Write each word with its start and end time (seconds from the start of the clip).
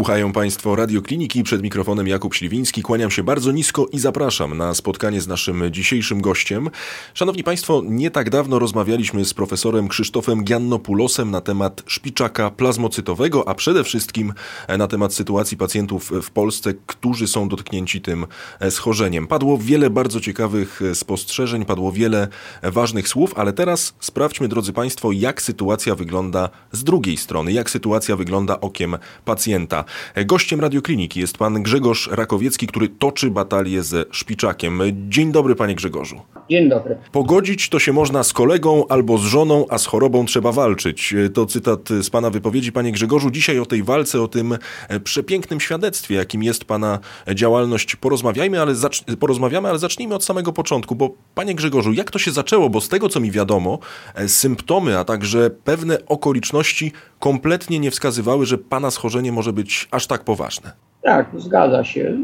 Słuchają 0.00 0.32
Państwo 0.32 0.76
Radiokliniki 0.76 1.42
przed 1.42 1.62
mikrofonem 1.62 2.08
Jakub 2.08 2.34
Śliwiński. 2.34 2.82
Kłaniam 2.82 3.10
się 3.10 3.22
bardzo 3.22 3.52
nisko 3.52 3.86
i 3.92 3.98
zapraszam 3.98 4.56
na 4.56 4.74
spotkanie 4.74 5.20
z 5.20 5.28
naszym 5.28 5.62
dzisiejszym 5.70 6.20
gościem. 6.20 6.70
Szanowni 7.14 7.44
Państwo, 7.44 7.82
nie 7.86 8.10
tak 8.10 8.30
dawno 8.30 8.58
rozmawialiśmy 8.58 9.24
z 9.24 9.34
profesorem 9.34 9.88
Krzysztofem 9.88 10.44
Giannopulosem 10.44 11.30
na 11.30 11.40
temat 11.40 11.82
szpiczaka 11.86 12.50
plazmocytowego, 12.50 13.48
a 13.48 13.54
przede 13.54 13.84
wszystkim 13.84 14.32
na 14.78 14.86
temat 14.86 15.14
sytuacji 15.14 15.56
pacjentów 15.56 16.12
w 16.22 16.30
Polsce, 16.30 16.74
którzy 16.86 17.28
są 17.28 17.48
dotknięci 17.48 18.00
tym 18.00 18.26
schorzeniem. 18.70 19.26
Padło 19.26 19.58
wiele 19.58 19.90
bardzo 19.90 20.20
ciekawych 20.20 20.80
spostrzeżeń, 20.94 21.64
padło 21.64 21.92
wiele 21.92 22.28
ważnych 22.62 23.08
słów, 23.08 23.34
ale 23.36 23.52
teraz 23.52 23.94
sprawdźmy, 24.00 24.48
drodzy 24.48 24.72
Państwo, 24.72 25.12
jak 25.12 25.42
sytuacja 25.42 25.94
wygląda 25.94 26.48
z 26.72 26.84
drugiej 26.84 27.16
strony, 27.16 27.52
jak 27.52 27.70
sytuacja 27.70 28.16
wygląda 28.16 28.60
okiem 28.60 28.96
pacjenta. 29.24 29.84
Gościem 30.26 30.60
Radiokliniki 30.60 31.20
jest 31.20 31.38
pan 31.38 31.62
Grzegorz 31.62 32.08
Rakowiecki, 32.12 32.66
który 32.66 32.88
toczy 32.88 33.30
batalię 33.30 33.82
ze 33.82 34.04
szpiczakiem. 34.10 34.80
Dzień 35.08 35.32
dobry, 35.32 35.54
panie 35.54 35.74
Grzegorzu. 35.74 36.20
Dzień 36.50 36.68
dobry. 36.68 36.96
Pogodzić 37.12 37.68
to 37.68 37.78
się 37.78 37.92
można 37.92 38.22
z 38.24 38.32
kolegą 38.32 38.84
albo 38.88 39.18
z 39.18 39.22
żoną, 39.22 39.64
a 39.68 39.78
z 39.78 39.86
chorobą 39.86 40.24
trzeba 40.26 40.52
walczyć. 40.52 41.14
To 41.34 41.46
cytat 41.46 41.88
z 42.02 42.10
pana 42.10 42.30
wypowiedzi, 42.30 42.72
panie 42.72 42.92
Grzegorzu. 42.92 43.30
Dzisiaj 43.30 43.58
o 43.58 43.66
tej 43.66 43.82
walce, 43.82 44.22
o 44.22 44.28
tym 44.28 44.58
przepięknym 45.04 45.60
świadectwie, 45.60 46.14
jakim 46.14 46.42
jest 46.42 46.64
pana 46.64 46.98
działalność, 47.34 47.96
porozmawiajmy, 47.96 48.60
ale 48.60 48.72
zacz- 48.72 49.16
porozmawiamy, 49.16 49.68
ale 49.68 49.78
zacznijmy 49.78 50.14
od 50.14 50.24
samego 50.24 50.52
początku, 50.52 50.94
bo 50.94 51.10
panie 51.34 51.54
Grzegorzu, 51.54 51.92
jak 51.92 52.10
to 52.10 52.18
się 52.18 52.30
zaczęło? 52.30 52.70
Bo 52.70 52.80
z 52.80 52.88
tego, 52.88 53.08
co 53.08 53.20
mi 53.20 53.30
wiadomo, 53.30 53.78
symptomy, 54.26 54.98
a 54.98 55.04
także 55.04 55.50
pewne 55.50 56.06
okoliczności 56.06 56.92
kompletnie 57.18 57.78
nie 57.80 57.90
wskazywały, 57.90 58.46
że 58.46 58.58
pana 58.58 58.90
schorzenie 58.90 59.32
może 59.32 59.52
być 59.52 59.88
aż 59.90 60.06
tak 60.06 60.24
poważne. 60.24 60.72
Tak, 61.02 61.26
zgadza 61.36 61.84
się. 61.84 62.18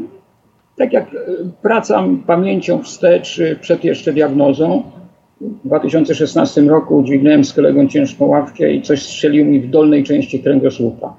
Tak 0.77 0.93
jak 0.93 1.05
wracam 1.63 2.23
pamięcią 2.27 2.83
wstecz 2.83 3.41
przed 3.61 3.83
jeszcze 3.83 4.13
diagnozą, 4.13 4.83
w 5.41 5.67
2016 5.67 6.61
roku 6.61 7.03
dźwignąłem 7.03 7.43
z 7.43 7.53
kolegą 7.53 7.87
ciężką 7.87 8.25
ławkę 8.25 8.73
i 8.73 8.81
coś 8.81 9.03
strzeliło 9.03 9.45
mi 9.45 9.59
w 9.59 9.69
dolnej 9.69 10.03
części 10.03 10.39
kręgosłupa. 10.39 11.13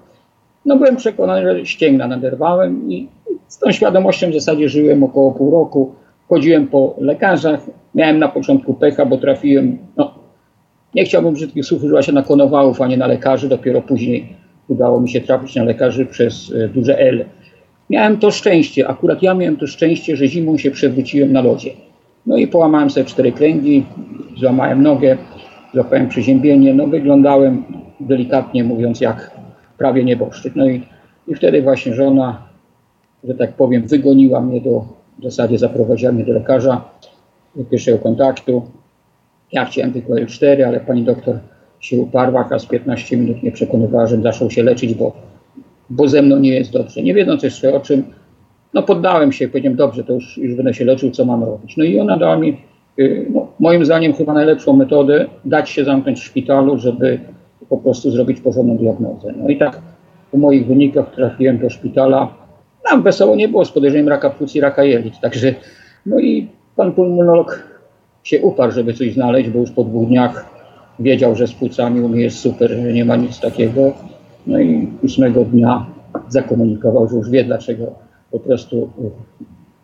No 0.64 0.76
byłem 0.76 0.96
przekonany, 0.96 1.42
że 1.42 1.66
ścięgna 1.66 2.08
naderwałem 2.08 2.90
i 2.90 3.08
z 3.48 3.58
tą 3.58 3.72
świadomością 3.72 4.30
w 4.30 4.34
zasadzie 4.34 4.68
żyłem 4.68 5.02
około 5.02 5.32
pół 5.32 5.50
roku. 5.50 5.94
Chodziłem 6.28 6.66
po 6.66 6.94
lekarzach, 6.98 7.60
miałem 7.94 8.18
na 8.18 8.28
początku 8.28 8.74
pecha, 8.74 9.06
bo 9.06 9.16
trafiłem, 9.16 9.78
no 9.96 10.14
nie 10.94 11.04
chciałbym 11.04 11.34
brzydkich 11.34 11.64
słów 11.64 11.82
używać 11.82 12.12
na 12.12 12.22
konowałów, 12.22 12.80
a 12.80 12.86
nie 12.86 12.96
na 12.96 13.06
lekarzy, 13.06 13.48
dopiero 13.48 13.82
później 13.82 14.36
udało 14.68 15.00
mi 15.00 15.08
się 15.08 15.20
trafić 15.20 15.56
na 15.56 15.64
lekarzy 15.64 16.06
przez 16.06 16.52
duże 16.74 16.98
L. 16.98 17.24
Miałem 17.91 18.19
to 18.19 18.31
szczęście, 18.31 18.89
akurat 18.89 19.22
ja 19.22 19.34
miałem 19.34 19.56
to 19.56 19.67
szczęście, 19.67 20.17
że 20.17 20.28
zimą 20.28 20.58
się 20.58 20.70
przewróciłem 20.70 21.33
na 21.33 21.41
lodzie. 21.41 21.70
No 22.27 22.36
i 22.36 22.47
połamałem 22.47 22.91
sobie 22.91 23.06
cztery 23.06 23.33
kręgi, 23.33 23.86
złamałem 24.36 24.83
nogę, 24.83 25.17
złapałem 25.75 26.09
przeziębienie, 26.09 26.75
no 26.75 26.86
wyglądałem 26.86 27.64
delikatnie 28.00 28.64
mówiąc 28.64 29.00
jak 29.00 29.31
prawie 29.78 30.05
nieboszczyk. 30.05 30.56
No 30.56 30.69
i, 30.69 30.83
i 31.28 31.34
wtedy 31.34 31.62
właśnie 31.62 31.94
żona, 31.94 32.42
że 33.25 33.34
tak 33.34 33.53
powiem, 33.53 33.86
wygoniła 33.86 34.41
mnie 34.41 34.61
do, 34.61 34.84
w 35.19 35.22
zasadzie 35.22 35.59
zaprowadziła 35.59 36.12
mnie 36.12 36.25
do 36.25 36.33
lekarza 36.33 36.84
do 37.56 37.64
pierwszego 37.64 37.98
kontaktu. 37.98 38.62
Ja 39.53 39.64
chciałem 39.64 39.92
tylko 39.92 40.12
L4, 40.12 40.62
ale 40.62 40.81
pani 40.81 41.03
doktor 41.03 41.39
się 41.81 41.97
uparła, 41.97 42.48
raz 42.50 42.66
15 42.66 43.16
minut 43.16 43.42
mnie 43.42 43.53
przekonywała, 43.53 44.06
żebym 44.06 44.22
zaczął 44.22 44.50
się 44.50 44.62
leczyć, 44.62 44.94
bo, 44.94 45.12
bo 45.91 46.09
ze 46.09 46.22
mną 46.22 46.38
nie 46.38 46.54
jest 46.54 46.72
dobrze. 46.72 47.03
Nie 47.03 47.15
wiedząc 47.15 47.43
jeszcze 47.43 47.75
o 47.75 47.81
czym, 47.81 48.03
no 48.75 48.82
poddałem 48.82 49.32
się, 49.32 49.49
powiedziałem, 49.49 49.76
dobrze, 49.76 50.04
to 50.04 50.12
już, 50.12 50.38
już 50.38 50.54
będę 50.54 50.75
się 50.75 50.84
leczył, 50.84 51.10
co 51.10 51.25
mam 51.25 51.44
robić. 51.44 51.76
No 51.76 51.84
i 51.84 52.00
ona 52.00 52.16
dała 52.16 52.37
mi, 52.37 52.56
no, 53.31 53.47
moim 53.60 53.84
zdaniem 53.84 54.12
chyba 54.12 54.32
najlepszą 54.32 54.72
metodę, 54.72 55.27
dać 55.44 55.71
się 55.71 55.84
zamknąć 55.84 56.21
w 56.21 56.25
szpitalu, 56.25 56.78
żeby 56.78 57.21
po 57.69 57.77
prostu 57.77 58.10
zrobić 58.10 58.41
porządną 58.41 58.77
diagnozę. 58.77 59.32
No 59.37 59.48
i 59.48 59.59
tak 59.59 59.81
po 60.32 60.38
moich 60.38 60.66
wynikach 60.66 61.15
trafiłem 61.15 61.59
do 61.59 61.71
szpitala. 61.71 62.34
Tam 62.91 63.03
wesoło 63.03 63.37
nie 63.37 63.48
było 63.48 63.65
z 63.65 63.72
podejrzeniem 63.72 64.09
raka 64.09 64.31
płuc 64.31 64.54
i 64.54 64.60
raka 64.60 64.84
jelit. 64.84 65.21
Także, 65.21 65.54
no 66.06 66.19
i 66.19 66.48
pan 66.77 66.93
pulmonolog 66.93 67.62
się 68.22 68.41
uparł, 68.41 68.72
żeby 68.72 68.94
coś 68.94 69.15
znaleźć, 69.15 69.50
bo 69.50 69.59
już 69.59 69.71
po 69.71 69.84
dwóch 69.84 70.09
dniach 70.09 70.47
wiedział, 70.98 71.34
że 71.34 71.47
z 71.47 71.53
płucami 71.53 72.00
u 72.00 72.09
mnie 72.09 72.22
jest 72.22 72.38
super, 72.38 72.71
że 72.71 72.93
nie 72.93 73.04
ma 73.04 73.16
nic 73.16 73.41
takiego. 73.41 73.93
No 74.48 74.59
i 74.59 74.88
ósmego 75.03 75.44
dnia 75.44 75.86
zakomunikował, 76.28 77.09
że 77.09 77.16
już 77.16 77.31
wie, 77.31 77.44
dlaczego 77.44 77.92
po 78.31 78.38
prostu 78.38 78.91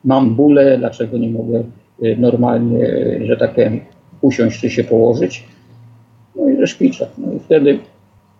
mam 0.04 0.34
bóle, 0.34 0.78
dlaczego 0.78 1.19
nie 1.19 1.30
mogę 1.30 1.62
normalnie, 2.19 2.86
że 3.25 3.36
tak 3.36 3.54
powiem, 3.54 3.80
usiąść 4.20 4.60
czy 4.60 4.70
się 4.70 4.84
położyć. 4.84 5.44
No 6.36 6.48
i 6.48 6.56
że 6.56 6.66
szpiczak. 6.66 7.08
No 7.19 7.32
i 7.32 7.38
wtedy 7.38 7.78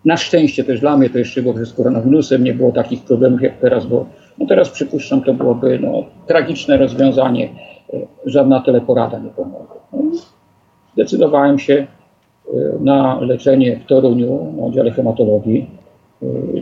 na 0.05 0.17
szczęście 0.17 0.63
też 0.63 0.79
dla 0.79 0.97
mnie 0.97 1.09
to 1.09 1.17
jeszcze 1.17 1.41
było 1.41 1.65
z 1.65 1.73
koronawirusem, 1.73 2.43
nie 2.43 2.53
było 2.53 2.71
takich 2.71 3.03
problemów 3.03 3.41
jak 3.41 3.57
teraz, 3.57 3.85
bo 3.85 4.05
no 4.37 4.45
teraz 4.45 4.69
przypuszczam, 4.69 5.21
to 5.21 5.33
byłoby 5.33 5.79
no, 5.79 6.03
tragiczne 6.27 6.77
rozwiązanie, 6.77 7.49
żadna 8.25 8.59
teleporada 8.59 9.19
nie 9.19 9.29
pomogła. 9.29 9.77
No 9.93 9.99
zdecydowałem 10.93 11.59
się 11.59 11.87
na 12.79 13.19
leczenie 13.19 13.79
w 13.79 13.85
Toruniu 13.85 14.53
na 14.57 14.63
oddziale 14.63 14.91
hematologii. 14.91 15.67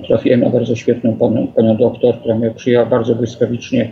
Trafiłem 0.07 0.39
na 0.39 0.49
bardzo 0.49 0.75
świetną 0.75 1.13
panią, 1.13 1.47
panią 1.47 1.77
doktor, 1.77 2.19
która 2.19 2.35
mnie 2.35 2.51
przyjęła 2.51 2.85
bardzo 2.85 3.15
błyskawicznie. 3.15 3.91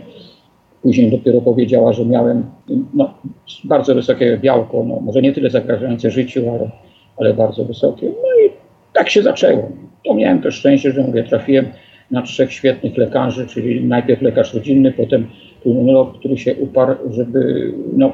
Później 0.82 1.10
dopiero 1.10 1.40
powiedziała, 1.40 1.92
że 1.92 2.06
miałem 2.06 2.44
no, 2.94 3.14
bardzo 3.64 3.94
wysokie 3.94 4.38
białko, 4.42 4.84
no, 4.84 5.00
może 5.00 5.22
nie 5.22 5.32
tyle 5.32 5.50
zagrażające 5.50 6.10
życiu, 6.10 6.50
ale, 6.50 6.70
ale 7.16 7.34
bardzo 7.34 7.64
wysokie. 7.64 8.06
No 8.06 8.46
i 8.46 8.50
tak 8.92 9.10
się 9.10 9.22
zaczęło. 9.22 9.68
To 10.06 10.14
miałem 10.14 10.42
to 10.42 10.50
szczęście, 10.50 10.92
że 10.92 11.02
mówię, 11.02 11.24
trafiłem 11.24 11.66
na 12.10 12.22
trzech 12.22 12.52
świetnych 12.52 12.96
lekarzy, 12.96 13.46
czyli 13.46 13.84
najpierw 13.84 14.22
lekarz 14.22 14.54
rodzinny, 14.54 14.92
potem 14.92 15.26
pulmonolog, 15.62 16.18
który 16.18 16.38
się 16.38 16.54
uparł, 16.54 16.94
żeby 17.10 17.72
no, 17.96 18.12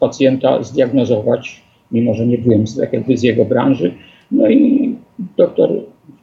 pacjenta 0.00 0.62
zdiagnozować, 0.62 1.62
mimo 1.92 2.14
że 2.14 2.26
nie 2.26 2.38
byłem 2.38 2.66
z, 2.66 2.76
jakby 2.92 3.16
z 3.16 3.22
jego 3.22 3.44
branży. 3.44 3.94
No 4.30 4.48
i 4.48 4.94
doktor 5.36 5.70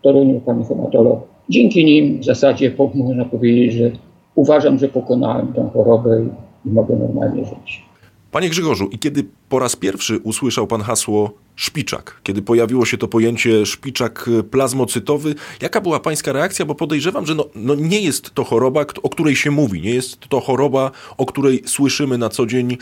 w 0.03 0.05
Toruniu, 0.05 0.39
pan 0.39 0.65
hematolog. 0.65 1.19
Dzięki 1.49 1.85
nim 1.85 2.19
w 2.19 2.25
zasadzie 2.25 2.71
można 2.95 3.25
powiedzieć, 3.25 3.73
że 3.73 3.91
uważam, 4.35 4.79
że 4.79 4.87
pokonałem 4.87 5.53
tę 5.53 5.69
chorobę 5.73 6.25
i 6.65 6.69
mogę 6.69 6.95
normalnie 6.95 7.45
żyć. 7.45 7.85
Panie 8.31 8.49
Grzegorzu, 8.49 8.87
i 8.91 8.99
kiedy 8.99 9.23
po 9.49 9.59
raz 9.59 9.75
pierwszy 9.75 10.19
usłyszał 10.19 10.67
pan 10.67 10.81
hasło 10.81 11.31
szpiczak, 11.55 12.21
kiedy 12.23 12.41
pojawiło 12.41 12.85
się 12.85 12.97
to 12.97 13.07
pojęcie 13.07 13.65
szpiczak 13.65 14.29
plazmocytowy, 14.51 15.35
jaka 15.61 15.81
była 15.81 15.99
pańska 15.99 16.31
reakcja? 16.31 16.65
Bo 16.65 16.75
podejrzewam, 16.75 17.25
że 17.25 17.35
no, 17.35 17.45
no 17.55 17.75
nie 17.75 18.01
jest 18.01 18.33
to 18.33 18.43
choroba, 18.43 18.85
o 19.03 19.09
której 19.09 19.35
się 19.35 19.51
mówi, 19.51 19.81
nie 19.81 19.93
jest 19.93 20.19
to 20.19 20.39
choroba, 20.39 20.91
o 21.17 21.25
której 21.25 21.63
słyszymy 21.65 22.17
na 22.17 22.29
co 22.29 22.45
dzień 22.45 22.77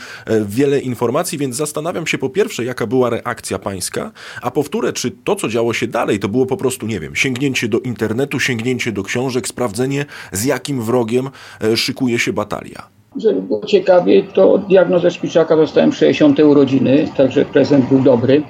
wiele 0.46 0.80
informacji, 0.80 1.38
więc 1.38 1.56
zastanawiam 1.56 2.06
się 2.06 2.18
po 2.18 2.30
pierwsze, 2.30 2.64
jaka 2.64 2.86
była 2.86 3.10
reakcja 3.10 3.58
pańska, 3.58 4.12
a 4.42 4.50
po 4.50 4.62
wtóre, 4.62 4.92
czy 4.92 5.10
to, 5.24 5.36
co 5.36 5.48
działo 5.48 5.72
się 5.72 5.86
dalej, 5.86 6.18
to 6.18 6.28
było 6.28 6.46
po 6.46 6.56
prostu, 6.56 6.86
nie 6.86 7.00
wiem, 7.00 7.16
sięgnięcie 7.16 7.68
do 7.68 7.80
internetu, 7.80 8.40
sięgnięcie 8.40 8.92
do 8.92 9.02
książek, 9.02 9.48
sprawdzenie, 9.48 10.06
z 10.32 10.44
jakim 10.44 10.82
wrogiem 10.82 11.30
szykuje 11.74 12.18
się 12.18 12.32
batalia. 12.32 12.88
Żeby 13.16 13.42
było 13.42 13.66
ciekawie, 13.66 14.22
to 14.22 14.58
diagnozę 14.58 15.10
szpiczaka 15.10 15.56
dostałem 15.56 15.92
60 15.92 16.40
urodziny, 16.40 17.08
także 17.16 17.44
prezent 17.44 17.88
był 17.88 17.98
dobry. 17.98 18.42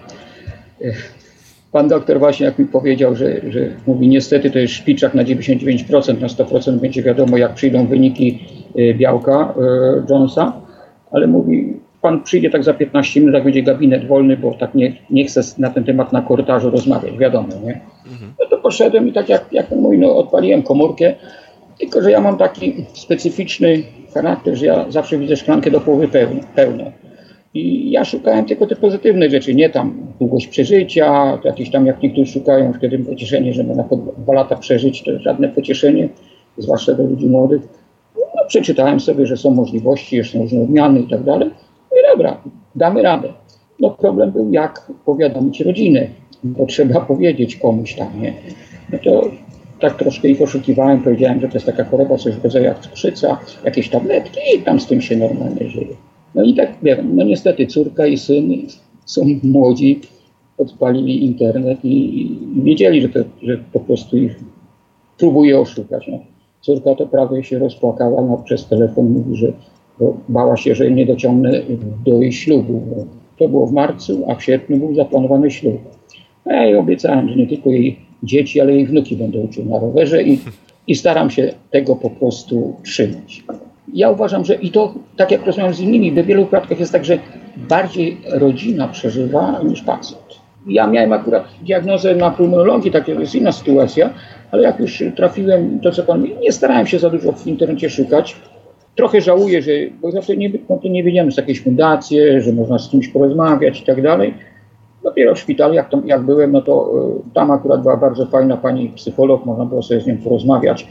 Pan 1.73 1.88
doktor 1.88 2.19
właśnie 2.19 2.46
jak 2.46 2.58
mi 2.58 2.67
powiedział, 2.67 3.17
że, 3.17 3.40
że 3.50 3.61
mówi 3.87 4.08
niestety 4.08 4.50
to 4.50 4.58
jest 4.58 4.75
szpiczak 4.75 5.14
na 5.14 5.25
99%, 5.25 6.20
na 6.20 6.26
100% 6.26 6.73
będzie 6.73 7.02
wiadomo 7.02 7.37
jak 7.37 7.55
przyjdą 7.55 7.87
wyniki 7.87 8.44
białka 8.94 9.55
Jonesa, 10.11 10.52
ale 11.11 11.26
mówi 11.26 11.76
pan 12.02 12.23
przyjdzie 12.23 12.50
tak 12.50 12.64
za 12.64 12.75
15 12.75 13.20
minut, 13.20 13.34
jak 13.34 13.44
będzie 13.44 13.62
gabinet 13.62 14.06
wolny, 14.06 14.37
bo 14.37 14.55
tak 14.55 14.75
nie, 14.75 14.96
nie 15.11 15.25
chce 15.25 15.40
na 15.58 15.70
ten 15.70 15.84
temat 15.84 16.12
na 16.12 16.23
korytarzu 16.23 16.70
rozmawiać, 16.70 17.19
wiadomo, 17.19 17.49
nie? 17.64 17.81
No 18.40 18.46
to 18.50 18.58
poszedłem 18.58 19.08
i 19.08 19.12
tak 19.12 19.28
jak, 19.28 19.52
jak 19.52 19.70
mój, 19.70 19.99
no 19.99 20.17
odpaliłem 20.17 20.62
komórkę, 20.62 21.14
tylko 21.78 22.02
że 22.02 22.11
ja 22.11 22.20
mam 22.20 22.38
taki 22.38 22.85
specyficzny 22.93 23.82
charakter, 24.14 24.56
że 24.56 24.67
ja 24.67 24.90
zawsze 24.90 25.19
widzę 25.19 25.37
szklankę 25.37 25.70
do 25.70 25.81
połowy 25.81 26.08
pełną. 26.55 26.93
I 27.54 27.90
ja 27.90 28.04
szukałem 28.04 28.44
tylko 28.44 28.66
te 28.66 28.76
pozytywne 28.76 29.31
rzeczy, 29.31 29.54
nie 29.54 29.70
tam 29.70 29.94
długość 30.19 30.49
przeżycia, 30.49 31.38
jakieś 31.44 31.70
tam 31.70 31.87
jak 31.87 32.02
niektórzy 32.02 32.32
szukają 32.32 32.72
wtedy 32.72 32.99
pocieszenie, 32.99 33.54
że 33.54 33.64
można 33.64 33.84
po 33.84 33.96
dwa 33.96 34.32
lata 34.32 34.56
przeżyć, 34.56 35.02
to 35.02 35.19
żadne 35.19 35.49
pocieszenie, 35.49 36.08
zwłaszcza 36.58 36.94
do 36.94 37.02
ludzi 37.02 37.26
młodych. 37.26 37.62
No, 38.16 38.44
przeczytałem 38.49 39.00
sobie, 39.00 39.26
że 39.26 39.37
są 39.37 39.50
możliwości, 39.50 40.25
są 40.25 40.38
różne 40.43 40.62
odmiany 40.62 41.00
i 41.00 41.08
tak 41.08 41.22
dalej. 41.22 41.50
No 41.90 41.96
i 41.99 42.12
dobra, 42.12 42.40
damy 42.75 43.02
radę. 43.02 43.28
no 43.81 43.90
problem 43.90 44.31
był, 44.31 44.52
jak 44.52 44.93
powiadomić 45.04 45.60
rodzinę, 45.60 46.06
bo 46.44 46.66
trzeba 46.66 47.00
powiedzieć 47.00 47.56
komuś 47.56 47.94
tam, 47.94 48.22
nie? 48.22 48.32
No 48.93 48.99
to 49.04 49.31
tak 49.81 49.99
troszkę 49.99 50.28
ich 50.28 50.43
oszukiwałem, 50.43 51.02
powiedziałem, 51.02 51.40
że 51.40 51.49
to 51.49 51.54
jest 51.54 51.66
taka 51.66 51.84
choroba, 51.84 52.16
coś 52.16 52.34
w 52.34 52.44
rodzaju 52.44 52.64
jak 52.64 52.78
cukrzyca, 52.78 53.38
jakieś 53.64 53.88
tabletki 53.88 54.40
i 54.56 54.62
tam 54.62 54.81
z 54.81 54.87
tym 54.87 55.00
się 55.00 55.16
normalnie 55.16 55.69
żyje. 55.69 56.12
No 56.34 56.43
i 56.44 56.55
tak 56.55 56.70
wiem, 56.82 57.17
no 57.17 57.25
niestety 57.25 57.67
córka 57.67 58.06
i 58.06 58.19
syn 58.19 58.52
są 59.05 59.23
młodzi, 59.43 60.00
odpalili 60.58 61.25
internet 61.25 61.84
i, 61.84 62.23
i 62.23 62.38
wiedzieli, 62.62 63.02
że, 63.02 63.08
to, 63.08 63.19
że 63.43 63.58
po 63.73 63.81
prostu 63.81 64.17
ich 64.17 64.40
próbuje 65.19 65.61
oszukać. 65.61 66.08
No. 66.08 66.19
Córka 66.61 66.94
to 66.94 67.06
prawie 67.06 67.44
się 67.44 67.58
rozpłakała 67.58 68.23
no, 68.23 68.37
przez 68.44 68.67
telefon, 68.67 69.11
mówi, 69.11 69.37
że 69.37 69.52
bała 70.29 70.56
się, 70.56 70.75
że 70.75 70.90
nie 70.90 71.06
dociągnę 71.06 71.62
do 72.06 72.23
jej 72.23 72.32
ślubu. 72.32 73.06
To 73.38 73.49
było 73.49 73.67
w 73.67 73.73
marcu, 73.73 74.25
a 74.28 74.35
w 74.35 74.44
sierpniu 74.44 74.76
był 74.76 74.94
zaplanowany 74.94 75.50
ślub. 75.50 75.78
A 76.44 76.52
ja 76.52 76.64
jej 76.64 76.76
obiecałem, 76.76 77.28
że 77.28 77.37
nie 77.37 77.46
tylko 77.46 77.70
jej 77.70 77.99
dzieci, 78.23 78.61
ale 78.61 78.73
jej 78.73 78.87
wnuki 78.87 79.17
będę 79.17 79.38
uczył 79.38 79.64
na 79.64 79.78
rowerze 79.78 80.23
i, 80.23 80.38
i 80.87 80.94
staram 80.94 81.31
się 81.31 81.55
tego 81.70 81.96
po 81.96 82.11
prostu 82.11 82.75
trzymać. 82.85 83.44
Ja 83.94 84.11
uważam, 84.11 84.44
że 84.44 84.55
i 84.55 84.70
to, 84.70 84.94
tak 85.17 85.31
jak 85.31 85.46
rozmawiam 85.46 85.75
z 85.75 85.81
innymi, 85.81 86.12
we 86.12 86.23
wielu 86.23 86.43
przypadkach 86.43 86.81
jest 86.81 86.93
tak, 86.93 87.05
że 87.05 87.19
bardziej 87.56 88.20
rodzina 88.31 88.88
przeżywa 88.88 89.61
niż 89.64 89.82
pacjent. 89.82 90.23
Ja 90.67 90.87
miałem 90.87 91.12
akurat 91.12 91.44
diagnozę 91.62 92.14
na 92.14 92.31
pulmonologii, 92.31 92.90
tak 92.90 93.06
to 93.06 93.11
jest 93.11 93.34
inna 93.34 93.52
sytuacja, 93.52 94.11
ale 94.50 94.62
jak 94.62 94.81
już 94.81 95.02
trafiłem, 95.17 95.81
to 95.81 95.90
co 95.90 96.02
pan 96.02 96.20
mówi, 96.20 96.34
nie 96.40 96.52
starałem 96.52 96.87
się 96.87 96.99
za 96.99 97.11
dużo 97.11 97.32
w 97.32 97.46
internecie 97.46 97.90
szukać. 97.90 98.37
Trochę 98.96 99.20
żałuję, 99.20 99.62
że, 99.62 99.73
bo 100.02 100.11
zawsze 100.11 100.37
nie, 100.37 100.50
no 100.69 100.76
to 100.76 100.88
nie 100.88 101.05
wiedziałem, 101.05 101.32
z 101.32 101.62
fundacje, 101.64 102.40
że 102.40 102.52
można 102.52 102.78
z 102.78 102.88
kimś 102.88 103.08
porozmawiać 103.08 103.81
i 103.81 103.85
tak 103.85 104.02
dalej. 104.02 104.35
Dopiero 105.02 105.35
w 105.35 105.38
szpitalu, 105.38 105.75
jak, 105.75 105.90
tam, 105.90 106.06
jak 106.06 106.23
byłem, 106.23 106.52
no 106.52 106.62
to 106.62 106.93
y, 107.31 107.35
tam 107.35 107.50
akurat 107.50 107.82
była 107.82 107.96
bardzo 107.96 108.26
fajna 108.26 108.56
pani 108.56 108.88
psycholog, 108.88 109.46
można 109.46 109.64
było 109.64 109.82
sobie 109.82 110.00
z 110.00 110.06
nią 110.06 110.17
porozmawiać. 110.17 110.88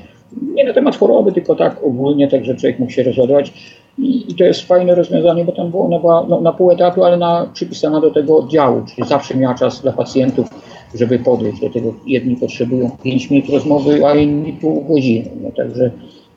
Nie 0.55 0.63
na 0.63 0.73
temat 0.73 0.97
choroby, 0.97 1.31
tylko 1.31 1.55
tak 1.55 1.83
ogólnie, 1.83 2.27
tak, 2.27 2.45
że 2.45 2.55
człowiek 2.55 2.79
mógł 2.79 2.91
się 2.91 3.03
rozładować. 3.03 3.53
I, 3.97 4.31
I, 4.31 4.35
to 4.35 4.43
jest 4.43 4.61
fajne 4.61 4.95
rozwiązanie, 4.95 5.45
bo 5.45 5.51
tam 5.51 5.71
było, 5.71 5.85
ona 5.85 5.99
była 5.99 6.25
no, 6.29 6.41
na 6.41 6.53
pół 6.53 6.71
etatu, 6.71 7.03
ale 7.03 7.17
na, 7.17 7.49
przypisana 7.53 8.01
do 8.01 8.11
tego 8.11 8.37
oddziału, 8.37 8.81
czyli 8.95 9.07
zawsze 9.07 9.37
miała 9.37 9.55
czas 9.55 9.81
dla 9.81 9.91
pacjentów, 9.91 10.47
żeby 10.95 11.19
podejść 11.19 11.61
do 11.61 11.69
tego. 11.69 11.93
Jedni 12.07 12.35
potrzebują 12.35 12.91
5 13.03 13.29
minut 13.29 13.49
rozmowy, 13.49 14.05
a 14.05 14.15
inni 14.15 14.53
pół 14.53 14.81
godziny. 14.81 15.29
No, 15.43 15.51
także 15.51 15.91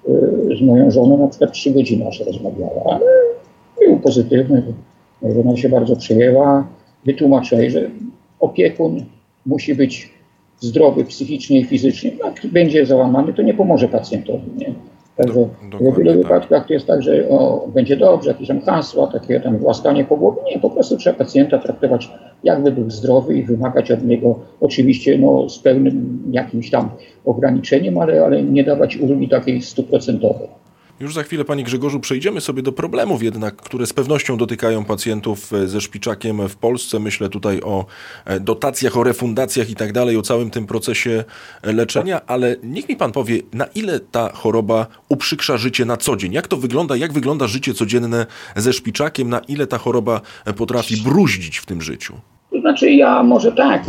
y, 0.09 0.57
z 0.59 0.63
moją 0.63 0.91
żoną 0.91 1.19
na 1.19 1.29
przykład 1.29 1.53
3 1.53 1.71
godziny 1.71 2.09
aż 2.09 2.21
rozmawiała, 2.21 2.83
ale 2.87 3.07
był 3.79 3.97
pozytywny. 3.97 4.63
Żona 5.23 5.57
się 5.57 5.69
bardzo 5.69 5.97
przejęła 5.97 6.67
wytłumaczyli, 7.05 7.71
że 7.71 7.91
opiekun 8.41 9.05
musi 9.47 9.75
być 9.75 10.11
zdrowy 10.61 11.05
psychicznie 11.05 11.61
i 11.61 11.65
fizycznie. 11.65 12.11
Jak 12.25 12.47
będzie 12.53 12.87
załamany, 12.87 13.33
to 13.33 13.43
nie 13.43 13.55
pomoże 13.55 13.89
pacjentowi. 13.89 14.51
Nie? 14.57 14.75
Także 15.17 15.49
w 15.81 15.97
wielu 15.99 16.11
tak. 16.11 16.23
wypadkach 16.23 16.67
to 16.67 16.73
jest 16.73 16.87
tak, 16.87 17.03
że 17.03 17.29
o, 17.29 17.69
będzie 17.75 17.97
dobrze, 17.97 18.31
jakieś 18.31 18.49
tam 18.49 18.61
hasła, 18.61 19.07
takie 19.07 19.41
tam 19.41 19.59
głaskanie 19.59 20.05
po 20.05 20.17
głowie. 20.17 20.43
Nie, 20.51 20.61
po 20.61 20.71
prostu 20.71 20.97
trzeba 20.97 21.19
pacjenta 21.19 21.59
traktować 21.59 22.11
jakby 22.45 22.73
był 22.73 22.91
zdrowy 22.91 23.39
i 23.39 23.43
wymagać 23.43 23.91
od 23.91 24.05
niego 24.05 24.39
oczywiście 24.61 25.19
no, 25.19 25.49
z 25.49 25.59
pewnym 25.59 26.23
jakimś 26.31 26.71
tam 26.71 26.91
ograniczeniem, 27.25 27.99
ale, 27.99 28.25
ale 28.25 28.43
nie 28.43 28.65
dawać 28.65 28.97
ulgi 28.97 29.29
takiej 29.29 29.63
stuprocentowej. 29.63 30.49
Już 31.01 31.15
za 31.15 31.23
chwilę, 31.23 31.45
Panie 31.45 31.65
Grzegorzu, 31.65 32.01
przejdziemy 32.01 32.41
sobie 32.41 32.63
do 32.63 32.73
problemów 32.73 33.23
jednak, 33.23 33.57
które 33.57 33.87
z 33.87 33.93
pewnością 33.93 34.37
dotykają 34.37 34.85
pacjentów 34.85 35.53
e, 35.53 35.69
ze 35.69 35.81
szpiczakiem 35.81 36.49
w 36.49 36.57
Polsce. 36.57 37.01
Myślę 37.01 37.29
tutaj 37.29 37.61
o 37.63 37.85
e, 38.25 38.41
dotacjach, 38.41 38.97
o 38.97 39.05
refundacjach 39.05 39.71
i 39.71 39.75
tak 39.75 39.93
dalej, 39.93 40.17
o 40.17 40.23
całym 40.23 40.51
tym 40.51 40.67
procesie 40.67 41.25
e, 41.63 41.73
leczenia, 41.73 42.21
ale 42.27 42.57
niech 42.63 42.89
mi 42.89 42.97
Pan 42.97 43.13
powie, 43.13 43.39
na 43.53 43.65
ile 43.65 44.01
ta 44.01 44.33
choroba 44.33 44.87
uprzykrza 45.09 45.57
życie 45.57 45.85
na 45.85 45.97
co 45.97 46.17
dzień? 46.17 46.33
Jak 46.33 46.49
to 46.49 46.57
wygląda? 46.57 46.97
Jak 46.97 47.13
wygląda 47.13 47.47
życie 47.47 47.75
codzienne 47.75 48.27
ze 48.57 48.73
szpiczakiem? 48.73 49.29
Na 49.29 49.39
ile 49.39 49.67
ta 49.67 49.79
choroba 49.79 50.21
potrafi 50.57 50.97
bruździć 50.97 51.59
w 51.59 51.67
tym 51.67 51.83
życiu? 51.83 52.15
To 52.51 52.61
znaczy 52.61 52.91
ja 52.91 53.23
może 53.23 53.53
tak, 53.53 53.83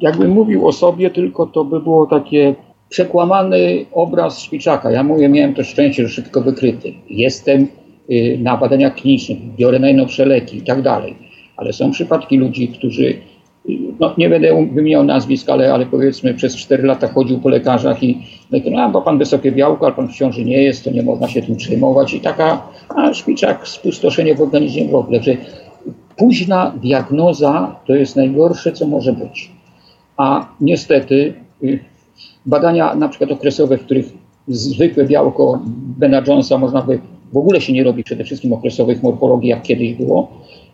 jakbym 0.00 0.30
mówił 0.30 0.66
o 0.66 0.72
sobie, 0.72 1.10
tylko 1.10 1.46
to 1.46 1.64
by 1.64 1.80
było 1.80 2.06
takie 2.06 2.54
przekłamany 2.88 3.86
obraz 3.92 4.40
szpiczaka. 4.40 4.90
Ja 4.90 5.02
mówię, 5.02 5.28
miałem 5.28 5.54
to 5.54 5.64
szczęście, 5.64 6.02
że 6.02 6.08
szybko 6.08 6.40
wykryty. 6.40 6.92
Jestem 7.10 7.66
y, 8.10 8.38
na 8.42 8.56
badaniach 8.56 8.94
klinicznych, 8.94 9.38
biorę 9.56 9.78
najnowsze 9.78 10.26
leki 10.26 10.56
i 10.56 10.62
tak 10.62 10.82
dalej. 10.82 11.16
Ale 11.56 11.72
są 11.72 11.90
przypadki 11.90 12.38
ludzi, 12.38 12.68
którzy, 12.68 13.04
y, 13.04 13.18
no 14.00 14.14
nie 14.18 14.28
będę 14.28 14.66
wymieniał 14.72 15.04
nazwisk, 15.04 15.50
ale, 15.50 15.74
ale 15.74 15.86
powiedzmy 15.86 16.34
przez 16.34 16.56
4 16.56 16.82
lata 16.82 17.08
chodził 17.08 17.40
po 17.40 17.48
lekarzach 17.48 18.02
i 18.02 18.18
no, 18.50 18.90
bo 18.90 19.02
pan 19.02 19.18
wysokie 19.18 19.52
białko, 19.52 19.86
ale 19.86 19.94
pan 19.94 20.08
w 20.08 20.16
ciąży 20.16 20.44
nie 20.44 20.62
jest, 20.62 20.84
to 20.84 20.90
nie 20.90 21.02
można 21.02 21.28
się 21.28 21.42
tym 21.42 21.56
przejmować 21.56 22.14
i 22.14 22.20
taka, 22.20 22.62
a 22.88 23.14
szpiczak, 23.14 23.68
spustoszenie 23.68 24.34
w 24.34 24.42
organizmie 24.42 24.88
w 24.88 24.94
ogóle, 24.94 25.22
że 25.22 25.36
późna 26.16 26.72
diagnoza 26.82 27.76
to 27.86 27.94
jest 27.94 28.16
najgorsze, 28.16 28.72
co 28.72 28.86
może 28.86 29.12
być. 29.12 29.50
A 30.16 30.46
niestety 30.60 31.34
y, 31.62 31.78
badania 32.48 32.94
na 32.94 33.08
przykład 33.08 33.32
okresowe, 33.32 33.78
w 33.78 33.84
których 33.84 34.12
zwykłe 34.48 35.04
białko 35.04 35.60
Bena 35.98 36.22
Jonesa 36.26 36.58
można 36.58 36.82
by, 36.82 37.00
w 37.32 37.36
ogóle 37.36 37.60
się 37.60 37.72
nie 37.72 37.84
robi 37.84 38.04
przede 38.04 38.24
wszystkim 38.24 38.52
okresowych 38.52 39.02
morfologii, 39.02 39.50
jak 39.50 39.62
kiedyś 39.62 39.94
było, 39.94 40.28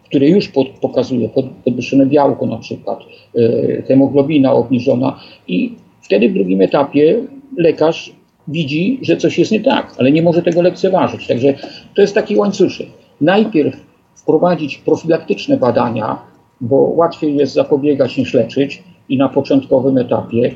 które 0.04 0.28
już 0.28 0.48
pod, 0.48 0.68
pokazuje 0.68 1.28
pod, 1.28 1.46
podwyższone 1.64 2.06
białko 2.06 2.46
na 2.46 2.58
przykład, 2.58 2.98
e, 3.36 3.82
hemoglobina 3.82 4.52
obniżona 4.52 5.20
i 5.48 5.74
wtedy 6.02 6.28
w 6.28 6.34
drugim 6.34 6.60
etapie 6.60 7.16
lekarz 7.58 8.12
widzi, 8.48 8.98
że 9.02 9.16
coś 9.16 9.38
jest 9.38 9.52
nie 9.52 9.60
tak, 9.60 9.94
ale 9.98 10.12
nie 10.12 10.22
może 10.22 10.42
tego 10.42 10.62
lekceważyć. 10.62 11.26
Także 11.26 11.54
to 11.94 12.02
jest 12.02 12.14
taki 12.14 12.36
łańcuszek. 12.36 12.86
Najpierw 13.20 13.76
wprowadzić 14.14 14.78
profilaktyczne 14.78 15.56
badania, 15.56 16.18
bo 16.60 16.76
łatwiej 16.76 17.36
jest 17.36 17.52
zapobiegać 17.52 18.16
niż 18.16 18.34
leczyć 18.34 18.82
i 19.08 19.18
na 19.18 19.28
początkowym 19.28 19.98
etapie 19.98 20.54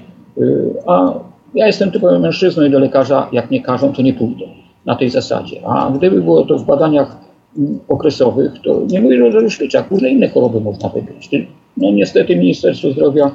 a 0.87 1.15
ja 1.55 1.67
jestem 1.67 1.91
typowym 1.91 2.23
mężczyzną 2.23 2.65
i 2.65 2.71
do 2.71 2.79
lekarza, 2.79 3.29
jak 3.33 3.51
nie 3.51 3.63
każą, 3.63 3.93
to 3.93 4.03
nie 4.03 4.15
pójdę 4.15 4.45
na 4.87 4.97
tej 4.97 5.11
zasadzie. 5.11 5.61
A 5.67 5.91
gdyby 5.91 6.23
było 6.23 6.45
to 6.45 6.59
w 6.59 6.65
badaniach 6.65 7.17
mm, 7.59 7.79
okresowych, 7.89 8.53
to 8.65 8.83
nie 8.89 9.01
mówię 9.01 9.27
o 9.27 9.33
żołądkach, 9.33 9.91
różne 9.91 10.11
inne 10.11 10.29
choroby 10.29 10.61
można 10.61 10.89
wybrać. 10.89 11.31
No 11.77 11.91
niestety 11.91 12.37
Ministerstwo 12.37 12.91
Zdrowia 12.91 13.31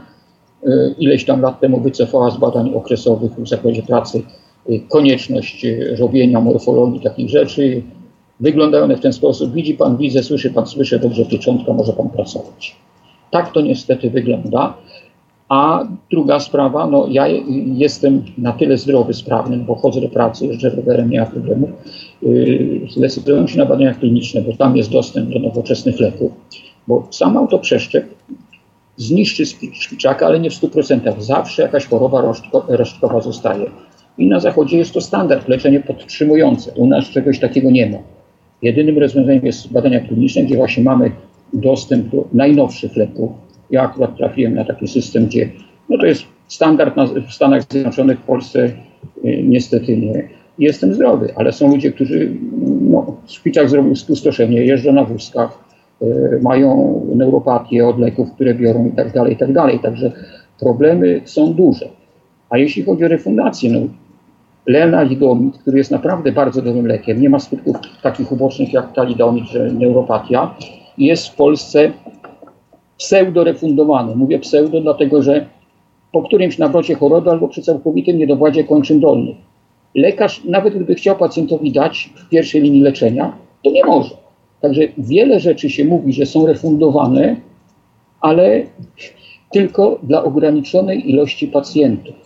y, 0.63 0.70
ileś 1.00 1.25
tam 1.25 1.42
lat 1.42 1.60
temu 1.60 1.80
wycofała 1.80 2.32
z 2.32 2.38
badań 2.38 2.74
okresowych 2.75 3.32
w 3.32 3.48
zakładzie 3.48 3.84
pracy 3.84 4.22
y, 4.70 4.82
konieczność 4.89 5.66
robienia 6.00 6.42
morfologii 6.42 7.01
takich 7.01 7.30
rzeczy. 7.30 7.82
Wyglądają 8.39 8.84
one 8.84 8.98
w 8.98 9.01
ten 9.01 9.13
sposób. 9.13 9.54
Widzi 9.54 9.74
pan, 9.74 9.98
widzę, 9.98 10.24
słyszy 10.24 10.50
pan, 10.50 10.68
słyszę, 10.68 11.00
dobrze 11.00 11.25
pieczątka, 11.25 11.74
może 11.74 11.94
pan 11.94 12.10
pracować. 12.10 12.75
Tak 13.32 13.51
to 13.51 13.62
niestety 13.62 14.10
wygląda. 14.10 14.74
A 15.50 15.88
druga 16.12 16.40
sprawa, 16.40 16.88
no 16.88 17.08
ja 17.10 17.28
jestem 17.74 18.24
na 18.38 18.52
tyle 18.52 18.78
zdrowy, 18.78 19.14
sprawny, 19.14 19.58
bo 19.58 19.76
chodzę 19.76 20.02
do 20.02 20.10
pracy, 20.10 20.48
jeżdżę 20.48 20.70
rowerem, 20.70 21.10
nie 21.10 21.20
ma 21.20 21.26
problemów. 21.26 21.70
Yy, 22.22 22.82
zdecydowałem 22.90 23.48
się 23.48 23.58
na 23.58 23.66
badania 23.66 23.94
kliniczne, 23.94 24.42
bo 24.42 24.58
tam 24.58 24.78
jest 24.78 24.92
dostęp 24.92 25.30
do 25.30 25.40
nowoczesnych 25.40 26.00
leków, 26.00 26.32
bo 26.88 27.08
sam 27.12 27.38
autoprzeszczep 27.38 28.06
zniszczy 28.98 29.46
szpiczaka, 29.74 30.26
ale 30.26 30.40
nie 30.40 30.50
w 30.50 30.54
100%. 30.54 31.22
Zawsze 31.22 31.62
jakaś 31.62 31.86
choroba 31.86 32.34
resztkowa 32.68 33.22
zostaje. 33.22 33.66
I 34.18 34.28
na 34.28 34.40
zachodzie 34.40 34.78
jest 34.78 34.94
to 34.94 35.02
standard, 35.02 35.48
leczenie 35.48 35.80
podtrzymujące. 35.80 36.72
U 36.76 36.88
nas 36.88 37.06
czegoś 37.06 37.40
takiego 37.40 37.72
nie 37.72 37.90
ma. 37.90 37.98
Jedynym 38.62 38.98
rozwiązaniem 38.98 39.46
jest 39.46 39.72
badania 39.72 40.00
kliniczne, 40.00 40.44
gdzie 40.44 40.56
właśnie 40.56 40.84
mamy 40.84 41.12
dostęp 41.54 42.10
do 42.10 42.24
najnowszych 42.34 42.96
leków, 42.96 43.32
ja 43.74 43.82
akurat 43.82 44.18
trafiłem 44.18 44.56
na 44.56 44.65
taki 44.65 44.88
system, 44.88 45.25
gdzie 45.25 45.50
no 45.89 45.98
to 45.98 46.06
jest 46.06 46.24
standard 46.48 46.96
na, 46.96 47.06
w 47.06 47.34
Stanach 47.34 47.63
Zjednoczonych, 47.70 48.20
w 48.20 48.24
Polsce 48.24 48.65
y, 49.25 49.44
niestety 49.44 49.98
nie. 49.98 50.30
Jestem 50.60 50.94
zdrowy, 50.94 51.34
ale 51.36 51.51
są 51.51 51.68
ludzie, 51.68 51.92
którzy 51.92 52.32
no, 52.82 53.18
w 53.25 53.32
szpicach 53.32 53.70
zrobił 53.70 53.96
spustoszenie, 53.96 54.65
jeżdżą 54.65 54.94
na 54.94 55.03
wózkach, 55.03 55.60
y, 56.01 56.39
mają 56.42 57.01
neuropatię 57.15 57.88
od 57.88 58.00
leków, 58.00 58.32
które 58.32 58.53
biorą 58.56 58.86
i 58.86 58.92
tak 58.92 59.13
dalej, 59.13 59.34
i 59.34 59.38
tak 59.38 59.53
dalej. 59.53 59.80
Także 59.80 60.12
problemy 60.60 61.22
są 61.25 61.53
duże. 61.53 61.89
A 62.50 62.58
jeśli 62.58 62.84
chodzi 62.84 63.06
o 63.06 63.08
refundację, 63.08 63.72
no, 63.72 63.80
lenalidomid, 64.65 65.58
który 65.58 65.77
jest 65.77 65.92
naprawdę 65.92 66.32
bardzo 66.32 66.62
dobrym 66.62 66.88
lekiem, 66.88 67.22
nie 67.22 67.30
ma 67.30 67.39
skutków 67.39 67.75
takich 68.01 68.32
ubocznych 68.32 68.74
jak 68.74 68.94
talidomid, 68.94 69.46
że 69.46 69.72
neuropatia, 69.72 70.56
jest 70.98 71.27
w 71.27 71.36
Polsce 71.36 71.92
pseudo-refundowany. 73.04 74.16
Mówię 74.16 74.40
pseudo, 74.40 74.82
dlatego 74.82 75.22
że 75.22 75.46
po 76.12 76.22
którymś 76.22 76.58
nawrocie 76.58 76.96
choroby 76.96 77.30
albo 77.30 77.48
przy 77.48 77.62
całkowitym 77.62 78.18
niedowładzie 78.18 78.64
kończyn 78.64 79.00
dolnych. 79.00 79.38
Lekarz, 79.96 80.44
nawet 80.44 80.76
gdyby 80.76 80.96
chciał 80.96 81.16
pacjentowi 81.16 81.72
dać 81.72 82.10
w 82.16 82.30
pierwszej 82.30 82.62
linii 82.62 82.82
leczenia, 82.82 83.38
to 83.64 83.72
nie 83.72 83.86
może. 83.86 84.16
Także 84.62 84.82
wiele 84.98 85.40
rzeczy 85.40 85.70
się 85.70 85.86
mówi, 85.86 86.14
że 86.14 86.26
są 86.26 86.46
refundowane, 86.46 87.36
ale 88.22 88.64
tylko 89.52 90.00
dla 90.04 90.24
ograniczonej 90.24 91.10
ilości 91.10 91.48
pacjentów. 91.48 92.23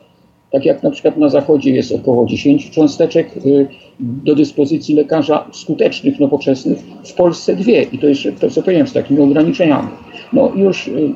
Tak 0.51 0.65
jak 0.65 0.83
na 0.83 0.91
przykład 0.91 1.17
na 1.17 1.29
zachodzie 1.29 1.71
jest 1.71 1.91
około 1.91 2.25
10 2.25 2.69
cząsteczek 2.69 3.37
y, 3.45 3.67
do 3.99 4.35
dyspozycji 4.35 4.95
lekarza 4.95 5.47
skutecznych, 5.53 6.19
nowoczesnych, 6.19 6.77
w 7.05 7.13
Polsce 7.13 7.55
dwie. 7.55 7.83
I 7.83 7.99
to 7.99 8.07
jeszcze 8.07 8.31
to, 8.31 8.49
co 8.49 8.63
powiem, 8.63 8.87
z 8.87 8.93
takimi 8.93 9.19
ograniczeniami. 9.19 9.89
No 10.33 10.51
już 10.55 10.87
y, 10.87 11.13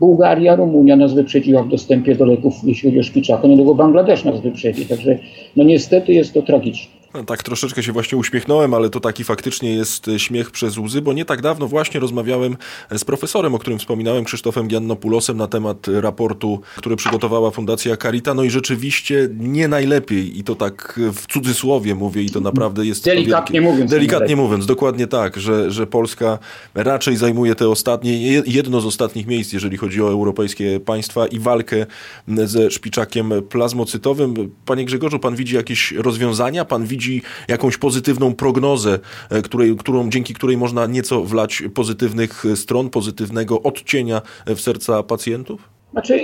Bułgaria, 0.00 0.56
Rumunia 0.56 0.96
nas 0.96 1.14
wyprzedziła 1.14 1.62
w 1.62 1.68
dostępie 1.68 2.14
do 2.14 2.24
leków, 2.24 2.54
jeśli 2.64 2.90
chodzi 2.90 3.00
o 3.00 3.02
szpiczaka, 3.02 3.48
niedługo 3.48 3.74
Bangladesz 3.74 4.24
nas 4.24 4.40
wyprzedzi. 4.40 4.86
Także 4.86 5.18
no 5.56 5.64
niestety 5.64 6.12
jest 6.12 6.34
to 6.34 6.42
tragiczne. 6.42 6.93
No, 7.14 7.24
tak 7.24 7.42
troszeczkę 7.42 7.82
się 7.82 7.92
właśnie 7.92 8.18
uśmiechnąłem, 8.18 8.74
ale 8.74 8.90
to 8.90 9.00
taki 9.00 9.24
faktycznie 9.24 9.74
jest 9.74 10.08
e, 10.08 10.18
śmiech 10.18 10.50
przez 10.50 10.78
łzy, 10.78 11.02
bo 11.02 11.12
nie 11.12 11.24
tak 11.24 11.42
dawno 11.42 11.66
właśnie 11.68 12.00
rozmawiałem 12.00 12.56
e, 12.90 12.98
z 12.98 13.04
profesorem, 13.04 13.54
o 13.54 13.58
którym 13.58 13.78
wspominałem, 13.78 14.24
Krzysztofem 14.24 14.68
Giannopulosem 14.68 15.36
na 15.36 15.46
temat 15.46 15.88
raportu, 15.88 16.60
który 16.76 16.96
przygotowała 16.96 17.50
Fundacja 17.50 17.96
Carita. 17.96 18.34
No 18.34 18.44
i 18.44 18.50
rzeczywiście 18.50 19.28
nie 19.38 19.68
najlepiej 19.68 20.38
i 20.38 20.44
to 20.44 20.54
tak 20.54 21.00
w 21.14 21.26
cudzysłowie 21.26 21.94
mówię 21.94 22.22
i 22.22 22.30
to 22.30 22.40
naprawdę 22.40 22.86
jest... 22.86 23.04
Delikatnie 23.04 23.60
wielkie, 23.60 23.72
mówiąc. 23.72 23.90
Delikatnie 23.90 24.36
mówiąc, 24.36 24.66
dokładnie 24.66 25.06
tak, 25.06 25.36
że, 25.36 25.70
że 25.70 25.86
Polska 25.86 26.38
raczej 26.74 27.16
zajmuje 27.16 27.54
te 27.54 27.68
ostatnie, 27.68 28.42
jedno 28.46 28.80
z 28.80 28.86
ostatnich 28.86 29.26
miejsc, 29.26 29.52
jeżeli 29.52 29.76
chodzi 29.76 30.02
o 30.02 30.08
europejskie 30.08 30.80
państwa 30.80 31.26
i 31.26 31.38
walkę 31.38 31.86
ze 32.28 32.70
szpiczakiem 32.70 33.32
plazmocytowym. 33.48 34.50
Panie 34.66 34.84
Grzegorzu, 34.84 35.18
pan 35.18 35.36
widzi 35.36 35.56
jakieś 35.56 35.92
rozwiązania? 35.92 36.64
Pan 36.64 36.86
widzi 36.86 37.03
jakąś 37.48 37.76
pozytywną 37.76 38.34
prognozę, 38.34 38.98
e, 39.30 39.42
której, 39.42 39.76
którą, 39.76 40.10
dzięki 40.10 40.34
której 40.34 40.56
można 40.56 40.86
nieco 40.86 41.24
wlać 41.24 41.62
pozytywnych 41.74 42.44
stron, 42.54 42.90
pozytywnego 42.90 43.62
odcienia 43.62 44.22
w 44.46 44.60
serca 44.60 45.02
pacjentów? 45.02 45.68
Znaczy, 45.92 46.20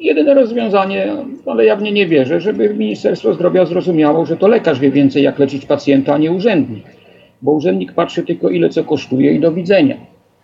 jedyne 0.00 0.34
rozwiązanie, 0.34 1.16
ale 1.46 1.64
ja 1.64 1.76
w 1.76 1.82
nie 1.82 1.92
nie 1.92 2.06
wierzę, 2.06 2.40
żeby 2.40 2.74
Ministerstwo 2.74 3.34
Zdrowia 3.34 3.66
zrozumiało, 3.66 4.26
że 4.26 4.36
to 4.36 4.48
lekarz 4.48 4.80
wie 4.80 4.90
więcej, 4.90 5.22
jak 5.22 5.38
leczyć 5.38 5.66
pacjenta, 5.66 6.14
a 6.14 6.18
nie 6.18 6.32
urzędnik. 6.32 6.84
Bo 7.42 7.52
urzędnik 7.52 7.92
patrzy 7.92 8.22
tylko, 8.22 8.50
ile 8.50 8.68
co 8.68 8.84
kosztuje 8.84 9.32
i 9.32 9.40
do 9.40 9.52
widzenia. 9.52 9.96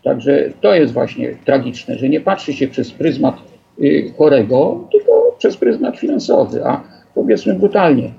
Także 0.04 0.50
to 0.60 0.74
jest 0.74 0.92
właśnie 0.92 1.36
tragiczne, 1.44 1.98
że 1.98 2.08
nie 2.08 2.20
patrzy 2.20 2.52
się 2.52 2.68
przez 2.68 2.90
pryzmat 2.90 3.36
y, 3.80 4.12
chorego, 4.18 4.88
tylko 4.92 5.36
przez 5.38 5.56
pryzmat 5.56 5.98
finansowy. 5.98 6.64
A 6.64 6.80
powiedzmy 7.14 7.54
brutalnie, 7.54 8.10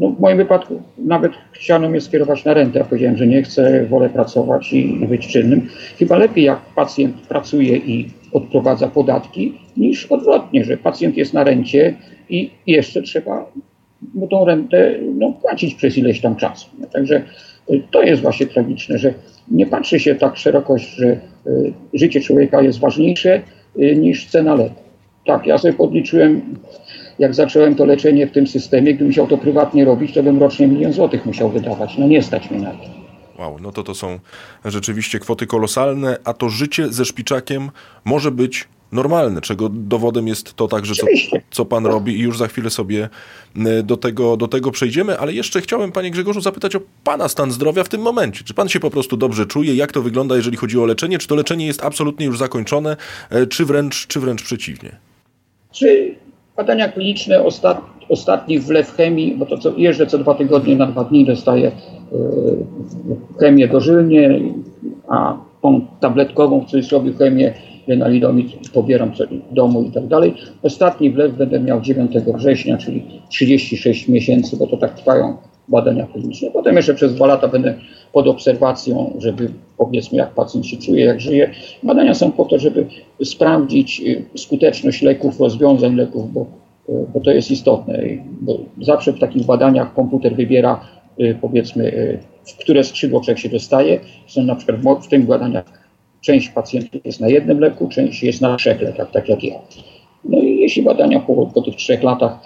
no, 0.00 0.10
w 0.10 0.20
moim 0.20 0.36
wypadku 0.36 0.82
nawet 0.98 1.32
chciano 1.52 1.88
mnie 1.88 2.00
skierować 2.00 2.44
na 2.44 2.54
rentę. 2.54 2.78
Ja 2.78 2.84
powiedziałem, 2.84 3.16
że 3.16 3.26
nie 3.26 3.42
chcę, 3.42 3.86
wolę 3.86 4.08
pracować 4.08 4.72
i, 4.72 5.06
być 5.08 5.28
czynnym. 5.28 5.68
Chyba 5.98 6.16
lepiej, 6.16 6.44
jak 6.44 6.60
pacjent 6.60 7.16
pracuje 7.16 7.76
i 7.76 8.10
odprowadza 8.32 8.88
podatki, 8.88 9.58
niż 9.76 10.06
odwrotnie, 10.06 10.64
że 10.64 10.76
pacjent 10.76 11.16
jest 11.16 11.34
na 11.34 11.44
rencie 11.44 11.94
i 12.28 12.50
jeszcze 12.66 13.02
trzeba 13.02 13.52
mu 14.14 14.28
tą 14.28 14.44
rentę 14.44 14.94
no, 15.14 15.32
płacić 15.32 15.74
przez 15.74 15.98
ileś 15.98 16.20
tam 16.20 16.36
czasu. 16.36 16.68
Także 16.92 17.22
y, 17.70 17.82
to 17.90 18.02
jest 18.02 18.22
właśnie 18.22 18.46
tragiczne, 18.46 18.98
że 18.98 19.14
nie 19.50 19.66
patrzy 19.66 20.00
się 20.00 20.14
tak 20.14 20.36
szeroko, 20.36 20.78
że 20.78 21.06
y, 21.46 21.72
życie 21.94 22.20
człowieka 22.20 22.62
jest 22.62 22.80
ważniejsze 22.80 23.40
niż 23.96 24.26
cena 24.26 24.54
leku. 24.54 24.82
Tak, 25.26 25.46
ja 25.46 25.58
sobie 25.58 25.74
podliczyłem 25.74 26.42
jak 27.18 27.34
zacząłem 27.34 27.74
to 27.74 27.84
leczenie 27.84 28.26
w 28.26 28.32
tym 28.32 28.46
systemie, 28.46 28.94
gdybym 28.94 29.12
chciał 29.12 29.26
to 29.26 29.38
prywatnie 29.38 29.84
robić, 29.84 30.14
to 30.14 30.22
bym 30.22 30.38
rocznie 30.38 30.66
milion 30.66 30.92
złotych 30.92 31.26
musiał 31.26 31.50
wydawać. 31.50 31.98
No 31.98 32.06
nie 32.06 32.22
stać 32.22 32.50
mi 32.50 32.62
na 32.62 32.70
to. 32.70 33.04
Wow, 33.38 33.56
no 33.60 33.72
to 33.72 33.82
to 33.82 33.94
są 33.94 34.18
rzeczywiście 34.64 35.18
kwoty 35.18 35.46
kolosalne, 35.46 36.16
a 36.24 36.34
to 36.34 36.48
życie 36.48 36.88
ze 36.88 37.04
szpiczakiem 37.04 37.70
może 38.04 38.30
być 38.30 38.68
normalne, 38.92 39.40
czego 39.40 39.68
dowodem 39.68 40.28
jest 40.28 40.54
to 40.54 40.68
także, 40.68 40.94
co, 40.94 41.06
co 41.50 41.64
pan 41.64 41.86
robi 41.86 42.18
i 42.18 42.20
już 42.20 42.38
za 42.38 42.48
chwilę 42.48 42.70
sobie 42.70 43.08
do 43.84 43.96
tego, 43.96 44.36
do 44.36 44.48
tego 44.48 44.70
przejdziemy, 44.70 45.18
ale 45.18 45.32
jeszcze 45.32 45.60
chciałem 45.60 45.92
panie 45.92 46.10
Grzegorzu 46.10 46.40
zapytać 46.40 46.76
o 46.76 46.80
pana 47.04 47.28
stan 47.28 47.52
zdrowia 47.52 47.84
w 47.84 47.88
tym 47.88 48.00
momencie. 48.00 48.44
Czy 48.44 48.54
pan 48.54 48.68
się 48.68 48.80
po 48.80 48.90
prostu 48.90 49.16
dobrze 49.16 49.46
czuje? 49.46 49.74
Jak 49.74 49.92
to 49.92 50.02
wygląda, 50.02 50.36
jeżeli 50.36 50.56
chodzi 50.56 50.78
o 50.78 50.86
leczenie? 50.86 51.18
Czy 51.18 51.28
to 51.28 51.34
leczenie 51.34 51.66
jest 51.66 51.84
absolutnie 51.84 52.26
już 52.26 52.38
zakończone, 52.38 52.96
e, 53.30 53.46
czy 53.46 53.64
wręcz, 53.64 54.06
czy 54.06 54.20
wręcz 54.20 54.42
przeciwnie? 54.42 54.96
Czy 55.72 56.14
Badania 56.56 56.88
kliniczne 56.88 57.42
ostat, 57.42 57.80
ostatnich 58.08 58.62
wlew 58.62 58.92
chemii, 58.92 59.34
bo 59.36 59.46
to 59.46 59.58
co, 59.58 59.72
jeżdżę 59.76 60.06
co 60.06 60.18
dwa 60.18 60.34
tygodnie 60.34 60.76
na 60.76 60.86
dwa 60.86 61.04
dni, 61.04 61.24
dostaję 61.24 61.68
y, 61.68 61.72
chemię 63.40 63.68
dożylnie, 63.68 64.40
a 65.08 65.36
tą 65.62 65.86
tabletkową 66.00 66.60
w 66.60 66.66
cudzysłowie 66.66 67.12
chemię 67.12 67.54
lenalidomid 67.86 68.70
pobieram 68.70 69.12
w 69.50 69.54
domu 69.54 69.82
i 69.82 69.90
tak 69.90 70.06
dalej. 70.06 70.34
Ostatni 70.62 71.10
wlew 71.10 71.36
będę 71.36 71.60
miał 71.60 71.80
9 71.80 72.12
września, 72.34 72.78
czyli 72.78 73.20
36 73.28 74.08
miesięcy, 74.08 74.56
bo 74.56 74.66
to 74.66 74.76
tak 74.76 74.94
trwają 74.94 75.36
badania 75.68 76.06
kliniczne. 76.06 76.50
Potem 76.50 76.76
jeszcze 76.76 76.94
przez 76.94 77.14
dwa 77.14 77.26
lata 77.26 77.48
będę 77.48 77.74
pod 78.12 78.26
obserwacją, 78.26 79.16
żeby 79.18 79.50
powiedzmy 79.78 80.18
jak 80.18 80.30
pacjent 80.30 80.66
się 80.66 80.76
czuje, 80.76 81.04
jak 81.04 81.20
żyje. 81.20 81.50
Badania 81.82 82.14
są 82.14 82.32
po 82.32 82.44
to, 82.44 82.58
żeby 82.58 82.86
sprawdzić 83.24 84.00
y, 84.00 84.38
skuteczność 84.38 85.02
leków, 85.02 85.40
rozwiązań 85.40 85.94
leków, 85.94 86.32
bo, 86.32 86.46
y, 86.88 86.92
bo 87.14 87.20
to 87.20 87.30
jest 87.30 87.50
istotne. 87.50 88.02
Bo 88.40 88.58
zawsze 88.80 89.12
w 89.12 89.18
takich 89.18 89.46
badaniach 89.46 89.94
komputer 89.94 90.36
wybiera 90.36 90.80
y, 91.20 91.38
powiedzmy, 91.40 92.18
w 92.46 92.56
które 92.56 92.84
skrzydło 92.84 93.20
człowiek 93.20 93.38
się 93.38 93.48
dostaje. 93.48 94.00
Są 94.26 94.42
na 94.42 94.54
przykład 94.54 95.06
w 95.06 95.08
tym 95.08 95.26
badaniach 95.26 95.84
część 96.20 96.48
pacjentów 96.48 97.06
jest 97.06 97.20
na 97.20 97.28
jednym 97.28 97.58
leku, 97.58 97.88
część 97.88 98.22
jest 98.22 98.40
na 98.40 98.56
trzech 98.56 98.80
lekach, 98.80 99.10
tak 99.10 99.28
jak 99.28 99.44
ja. 99.44 99.54
No 100.24 100.38
i 100.38 100.56
jeśli 100.56 100.82
badania 100.82 101.20
po, 101.20 101.46
po 101.46 101.62
tych 101.62 101.76
trzech 101.76 102.02
latach 102.02 102.38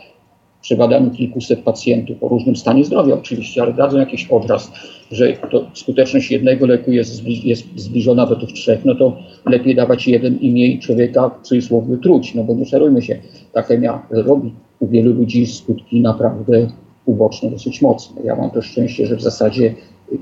przy 0.62 0.76
badaniu 0.76 1.10
kilkuset 1.10 1.60
pacjentów 1.60 2.22
o 2.22 2.28
różnym 2.28 2.56
stanie 2.56 2.84
zdrowia 2.84 3.14
oczywiście, 3.14 3.62
ale 3.62 3.72
dadzą 3.72 3.98
jakiś 3.98 4.26
obraz, 4.30 4.72
że 5.10 5.32
to 5.32 5.70
skuteczność 5.74 6.30
jednego 6.30 6.66
leku 6.66 6.92
jest, 6.92 7.14
zbli 7.14 7.48
jest 7.48 7.64
zbliżona 7.76 8.26
do 8.26 8.36
tych 8.36 8.52
trzech, 8.52 8.84
no 8.84 8.94
to 8.94 9.16
lepiej 9.46 9.74
dawać 9.74 10.08
jeden 10.08 10.38
i 10.40 10.50
mniej 10.50 10.78
człowieka 10.78 11.28
w 11.28 11.46
cudzysłowie 11.46 11.96
truć, 11.96 12.34
no 12.34 12.44
bo 12.44 12.54
nie 12.54 12.66
szarujmy 12.66 13.02
się, 13.02 13.18
ta 13.52 13.62
chemia 13.62 14.02
robi 14.10 14.52
u 14.80 14.88
wielu 14.88 15.12
ludzi 15.12 15.46
skutki 15.46 16.00
naprawdę 16.00 16.66
uboczne 17.04 17.50
dosyć 17.50 17.82
mocne. 17.82 18.22
Ja 18.22 18.36
mam 18.36 18.50
to 18.50 18.62
szczęście, 18.62 19.06
że 19.06 19.16
w 19.16 19.22
zasadzie 19.22 19.74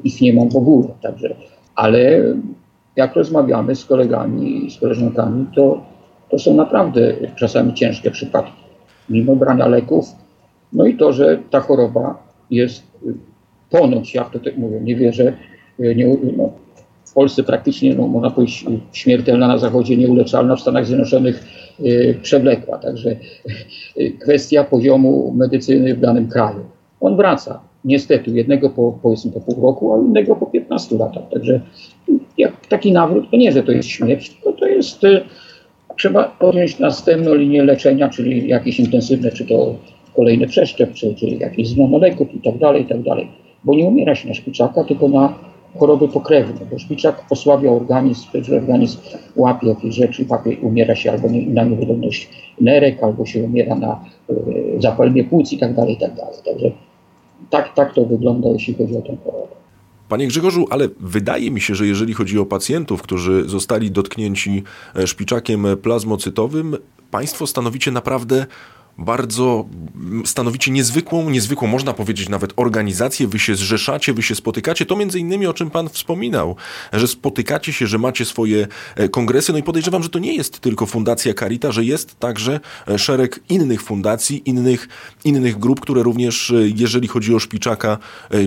ich 0.05 0.21
nie 0.21 0.33
mam 0.33 0.49
w 0.49 0.57
ogóle, 0.57 0.89
także, 1.03 1.35
ale 1.75 2.23
jak 2.97 3.17
rozmawiamy 3.17 3.75
z 3.75 3.85
kolegami 3.85 4.67
i 4.67 4.71
z 4.71 4.79
koleżankami, 4.79 5.47
to, 5.55 5.81
to 6.31 6.39
są 6.39 6.55
naprawdę 6.55 7.15
czasami 7.37 7.75
ciężkie 7.75 8.11
przypadki. 8.11 8.63
Mimo 9.11 9.37
brania 9.37 9.67
leków, 9.67 10.07
no 10.73 10.87
i 10.87 10.97
to, 10.97 11.13
że 11.13 11.39
ta 11.51 11.61
choroba 11.61 12.23
jest 12.51 12.83
y, 13.07 13.15
ponoć, 13.71 14.15
ja 14.15 14.25
to 14.25 14.39
tak 14.39 14.57
mówię, 14.57 14.81
nie 14.81 14.97
wierzę, 14.97 15.33
y, 15.81 15.95
nie, 15.95 16.17
no, 16.37 16.53
w 17.07 17.13
Polsce 17.15 17.43
praktycznie, 17.43 17.95
no, 17.95 18.07
można 18.07 18.31
powiedzieć, 18.31 18.65
śmiertelna, 18.93 19.49
na 19.49 19.59
zachodzie 19.59 19.97
nieuleczalna, 19.97 20.57
w 20.57 20.61
Stanach 20.61 20.87
Zjednoczonych 20.87 21.45
y, 21.81 22.19
przewlekła. 22.23 22.79
Także 22.79 23.17
y, 24.01 24.13
kwestia 24.23 24.65
poziomu 24.65 25.33
medycyny 25.37 25.95
w 25.95 26.01
danym 26.01 26.29
kraju. 26.29 26.61
On 27.01 27.17
wraca. 27.17 27.61
Niestety, 27.85 28.31
jednego 28.31 28.71
po, 28.71 28.99
powiedzmy 29.03 29.33
po 29.33 29.41
pół 29.41 29.63
roku, 29.63 29.95
a 29.95 29.99
innego 29.99 30.37
po 30.37 30.47
15 30.47 30.97
latach. 30.99 31.23
Także 31.33 31.61
jak 32.39 32.67
taki 32.67 32.93
nawrót, 32.93 33.31
to 33.31 33.37
nie, 33.37 33.53
że 33.53 33.63
to 33.63 33.73
jest 33.73 33.89
śmierć, 33.89 34.31
tylko 34.31 34.53
to 34.53 34.67
jest, 34.67 35.05
y, 35.05 35.21
trzeba 35.99 36.25
podjąć 36.25 36.79
następną 36.79 37.35
linię 37.35 37.63
leczenia, 37.63 38.09
czyli 38.09 38.49
jakieś 38.49 38.81
intensywne, 38.81 39.33
czy 39.33 39.45
to 39.45 39.75
kolejny 40.17 40.47
przeszczep, 40.47 40.93
czy, 40.95 41.15
czy 41.15 41.27
jakieś 41.27 41.69
zmiana 41.69 41.99
leków 41.99 42.35
i 42.35 42.41
tak 42.41 42.59
dalej, 42.59 42.83
i 42.83 42.87
tak 42.87 43.03
dalej. 43.03 43.29
Bo 43.65 43.75
nie 43.75 43.85
umiera 43.85 44.15
się 44.15 44.29
na 44.29 44.35
szpiczaka, 44.35 44.85
tylko 44.85 45.09
na 45.09 45.35
choroby 45.79 46.09
pokrewne, 46.09 46.67
bo 46.71 46.79
szpiczak 46.79 47.25
osłabia 47.31 47.71
organizm, 47.71 48.29
że 48.43 48.57
organizm 48.57 48.99
łapie 49.37 49.69
jakieś 49.69 49.95
rzeczy, 49.95 50.27
łapie, 50.29 50.57
umiera 50.63 50.95
się 50.95 51.13
albo 51.13 51.29
nie, 51.29 51.47
na 51.47 51.65
niewydolność 51.65 52.29
nerek, 52.61 53.03
albo 53.03 53.27
się 53.27 53.43
umiera 53.43 53.75
na 53.75 54.05
y, 54.31 54.35
zapalenie 54.79 55.25
płuc 55.25 55.53
i 55.53 55.59
tak 55.59 55.75
dalej, 55.75 55.95
i 55.95 55.99
tak 55.99 56.15
dalej. 56.15 56.35
Także 56.45 56.71
tak, 57.51 57.75
tak 57.75 57.95
to 57.95 58.05
wygląda, 58.05 58.49
jeśli 58.49 58.75
chodzi 58.75 58.97
o 58.97 59.03
tę 59.03 59.17
chorobę. 59.25 59.57
Panie 60.09 60.27
Grzegorzu, 60.27 60.67
ale 60.71 60.89
wydaje 61.01 61.51
mi 61.51 61.61
się, 61.61 61.75
że 61.75 61.87
jeżeli 61.87 62.15
chodzi 62.15 62.39
o 62.39 62.47
pacjentów, 62.47 63.03
którzy 63.03 63.49
zostali 63.49 63.91
dotknięci 63.91 64.63
e, 64.97 65.07
szpiczakiem 65.07 65.67
plazmocytowym, 65.83 66.77
Państwo 67.11 67.47
stanowicie 67.47 67.91
naprawdę 67.91 68.47
bardzo 68.99 69.65
stanowicie 70.25 70.71
niezwykłą, 70.71 71.31
niezwykłą, 71.31 71.69
można 71.69 71.93
powiedzieć 71.93 72.29
nawet 72.29 72.53
organizację, 72.57 73.27
wy 73.29 73.39
się 73.39 73.55
zrzeszacie, 73.55 74.13
wy 74.13 74.23
się 74.23 74.35
spotykacie. 74.35 74.87
To 74.87 74.97
między 74.97 75.19
innymi, 75.19 75.47
o 75.47 75.55
czym 75.55 75.71
pan 75.71 75.89
wspominał, 75.89 76.57
że 76.93 77.09
spotykacie 77.09 77.73
się, 77.73 77.87
że 77.87 77.99
macie 77.99 78.25
swoje 78.25 78.67
e, 78.97 79.09
kongresy. 79.09 79.53
No 79.53 79.59
i 79.59 79.63
podejrzewam, 79.63 80.03
że 80.03 80.09
to 80.09 80.19
nie 80.19 80.35
jest 80.35 80.61
tylko 80.61 80.87
Fundacja 80.87 81.35
Carita, 81.35 81.73
że 81.73 81.85
jest 81.85 82.19
także 82.19 82.61
e, 82.89 82.99
szereg 82.99 83.41
innych 83.49 83.83
fundacji, 83.83 84.43
innych, 84.45 84.89
innych 85.25 85.59
grup, 85.59 85.81
które 85.81 86.03
również, 86.03 86.51
e, 86.51 86.55
jeżeli 86.77 87.09
chodzi 87.09 87.35
o 87.35 87.39
Szpiczaka, 87.39 87.99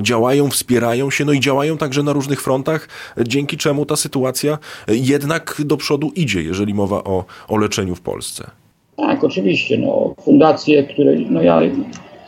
działają, 0.02 0.50
wspierają 0.50 1.12
się, 1.12 1.26
no 1.26 1.34
i 1.34 1.40
działają 1.40 1.78
także 1.78 2.04
na 2.04 2.14
różnych 2.14 2.42
frontach, 2.42 2.88
dzięki 3.28 3.58
czemu 3.58 3.86
ta 3.86 3.96
sytuacja 3.96 4.58
jednak 4.88 5.62
do 5.66 5.78
przodu 5.78 6.12
idzie, 6.16 6.44
jeżeli 6.44 6.74
mowa 6.74 7.04
o, 7.04 7.26
o 7.48 7.58
leczeniu 7.58 7.96
w 7.96 8.02
Polsce. 8.02 8.52
Tak, 9.00 9.24
oczywiście. 9.24 9.78
No, 9.78 10.14
fundacje, 10.22 10.84
które. 10.84 11.16
No 11.30 11.42
ja 11.42 11.62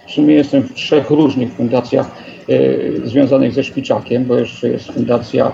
w 0.07 0.11
sumie 0.11 0.35
jestem 0.35 0.63
w 0.63 0.73
trzech 0.73 1.09
różnych 1.09 1.53
fundacjach 1.53 2.23
e, 2.49 3.07
związanych 3.07 3.53
ze 3.53 3.63
szpiczakiem, 3.63 4.25
bo 4.25 4.35
jeszcze 4.35 4.69
jest 4.69 4.91
Fundacja 4.91 5.51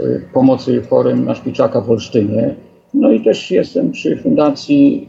e, 0.00 0.02
Pomocy 0.32 0.82
Chorym 0.90 1.24
na 1.24 1.34
Szpiczaka 1.34 1.80
w 1.80 1.90
Olsztynie. 1.90 2.54
No 2.94 3.10
i 3.10 3.20
też 3.20 3.50
jestem 3.50 3.90
przy 3.90 4.16
fundacji 4.16 5.08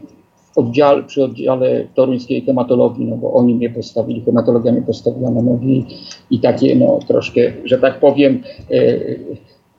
oddziale, 0.56 1.02
przy 1.02 1.24
oddziale 1.24 1.84
toruńskiej 1.94 2.42
hematologii, 2.42 3.06
no 3.06 3.16
bo 3.16 3.32
oni 3.32 3.54
mnie 3.54 3.70
postawili, 3.70 4.20
hematologia 4.24 4.72
mnie 4.72 4.82
postawiła 4.82 5.30
na 5.30 5.42
nogi 5.42 5.84
i 6.30 6.40
takie 6.40 6.76
no 6.76 6.98
troszkę, 7.08 7.40
że 7.64 7.78
tak 7.78 8.00
powiem, 8.00 8.42
e, 8.70 8.98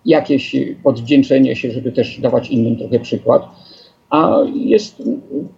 jakieś 0.05 0.55
odwdzięczenie 0.83 1.55
się, 1.55 1.71
żeby 1.71 1.91
też 1.91 2.19
dawać 2.21 2.49
innym 2.49 2.75
trochę 2.75 2.99
przykład 2.99 3.68
a 4.09 4.37
jest 4.55 5.03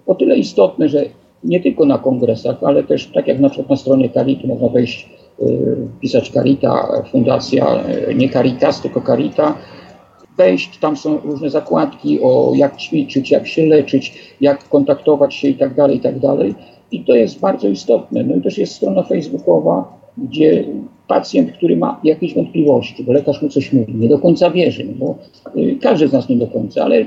o 0.08 0.16
tyle 0.16 0.38
istotne, 0.38 0.90
że 0.90 1.06
nie 1.44 1.60
tylko 1.60 1.86
na 1.86 1.98
kongresach, 1.98 2.64
ale 2.64 2.84
też 2.84 3.08
tak 3.08 3.28
jak 3.28 3.40
na 3.40 3.50
przykład 3.50 3.70
na 3.70 3.76
stronie 3.76 4.10
Carity 4.10 4.48
można 4.48 4.68
wejść, 4.68 5.10
y, 5.42 5.78
wpisać 5.98 6.30
Carita, 6.30 7.04
fundacja, 7.12 7.84
y, 8.10 8.16
nie 8.16 8.30
Caritas, 8.30 8.82
tylko 8.82 9.02
Carita, 9.02 9.58
wejść, 10.38 10.78
tam 10.78 10.98
są 10.98 11.18
różne 11.18 11.50
zakładki 11.50 12.20
o 12.22 12.52
jak 12.56 12.78
ćwiczyć, 12.78 13.32
jak 13.32 13.48
się 13.48 13.66
leczyć, 13.66 14.36
jak 14.42 14.70
kontaktować 14.70 15.36
się 15.36 15.48
i 15.48 15.56
tak 15.56 15.76
dalej, 15.76 15.98
i 15.98 16.00
tak 16.00 16.20
dalej. 16.20 16.56
I 16.92 17.04
to 17.04 17.16
jest 17.16 17.40
bardzo 17.40 17.68
istotne. 17.68 18.24
No 18.24 18.36
i 18.36 18.42
też 18.42 18.58
jest 18.58 18.76
strona 18.76 19.04
facebookowa, 19.04 19.98
gdzie 20.18 20.64
pacjent, 21.08 21.52
który 21.52 21.78
ma 21.78 22.00
jakieś 22.04 22.36
wątpliwości, 22.36 23.04
bo 23.04 23.14
lekarz 23.14 23.42
mu 23.42 23.50
coś 23.50 23.74
mówi, 23.74 23.96
nie 23.96 24.10
do 24.10 24.20
końca 24.20 24.52
wierzy, 24.52 24.86
no 24.86 24.94
bo 25.06 25.16
y, 25.62 25.78
każdy 25.82 26.08
z 26.08 26.14
nas 26.14 26.30
nie 26.30 26.36
do 26.36 26.48
końca, 26.48 26.84
ale 26.84 27.06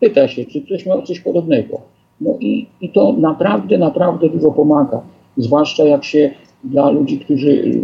pyta 0.00 0.28
się, 0.28 0.44
czy 0.44 0.60
ktoś 0.60 0.86
miał 0.86 1.02
coś 1.02 1.20
podobnego. 1.20 1.80
No 2.20 2.34
i, 2.40 2.66
i 2.80 2.88
to 2.88 3.12
naprawdę, 3.12 3.78
naprawdę 3.78 4.28
dużo 4.28 4.50
pomaga. 4.50 5.00
Zwłaszcza 5.36 5.84
jak 5.84 6.04
się 6.04 6.30
dla 6.64 6.90
ludzi, 6.90 7.18
którzy 7.18 7.80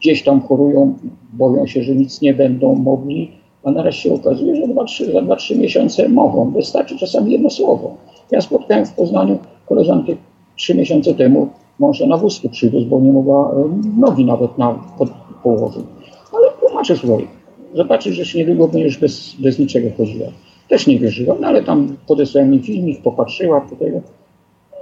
gdzieś 0.00 0.22
tam 0.22 0.40
chorują, 0.40 0.94
boją 1.32 1.66
się, 1.66 1.82
że 1.82 1.94
nic 1.94 2.20
nie 2.20 2.34
będą 2.34 2.74
mogli, 2.74 3.30
a 3.64 3.70
na 3.70 3.82
razie 3.82 3.98
się 3.98 4.14
okazuje, 4.14 4.56
że 4.56 4.68
dwa, 4.68 4.84
trzy, 4.84 5.12
za 5.12 5.20
2-3 5.20 5.58
miesiące 5.58 6.08
mogą. 6.08 6.50
Wystarczy 6.50 6.98
czasami 6.98 7.32
jedno 7.32 7.50
słowo. 7.50 7.96
Ja 8.30 8.40
spotkałem 8.40 8.86
w 8.86 8.92
Poznaniu 8.92 9.38
koleżankę 9.66 10.12
trzy 10.56 10.74
miesiące 10.74 11.14
temu, 11.14 11.48
mąża 11.78 12.06
na 12.06 12.16
wózku 12.16 12.48
przywiózł, 12.48 12.86
bo 12.86 13.00
nie 13.00 13.12
mogła 13.12 13.54
nogi 13.98 14.24
nawet 14.24 14.58
na, 14.58 14.78
pod, 14.98 15.10
położyć. 15.42 15.84
Ale 16.32 16.48
tłumaczę, 16.60 16.96
słuchaj, 16.96 17.28
zobaczysz, 17.74 18.16
że 18.16 18.24
się 18.24 18.38
niedługo 18.38 18.68
będziesz 18.68 18.98
bez, 18.98 19.34
bez 19.38 19.58
niczego 19.58 19.88
chodziła. 19.96 20.26
Też 20.72 20.86
nie 20.86 20.98
wierzyła, 20.98 21.36
no 21.40 21.46
ale 21.46 21.62
tam 21.62 21.96
podesłałem 22.06 22.50
mi 22.50 22.58
filmik, 22.58 23.02
popatrzyła 23.02 23.60
po 23.60 23.76
tego. 23.76 24.00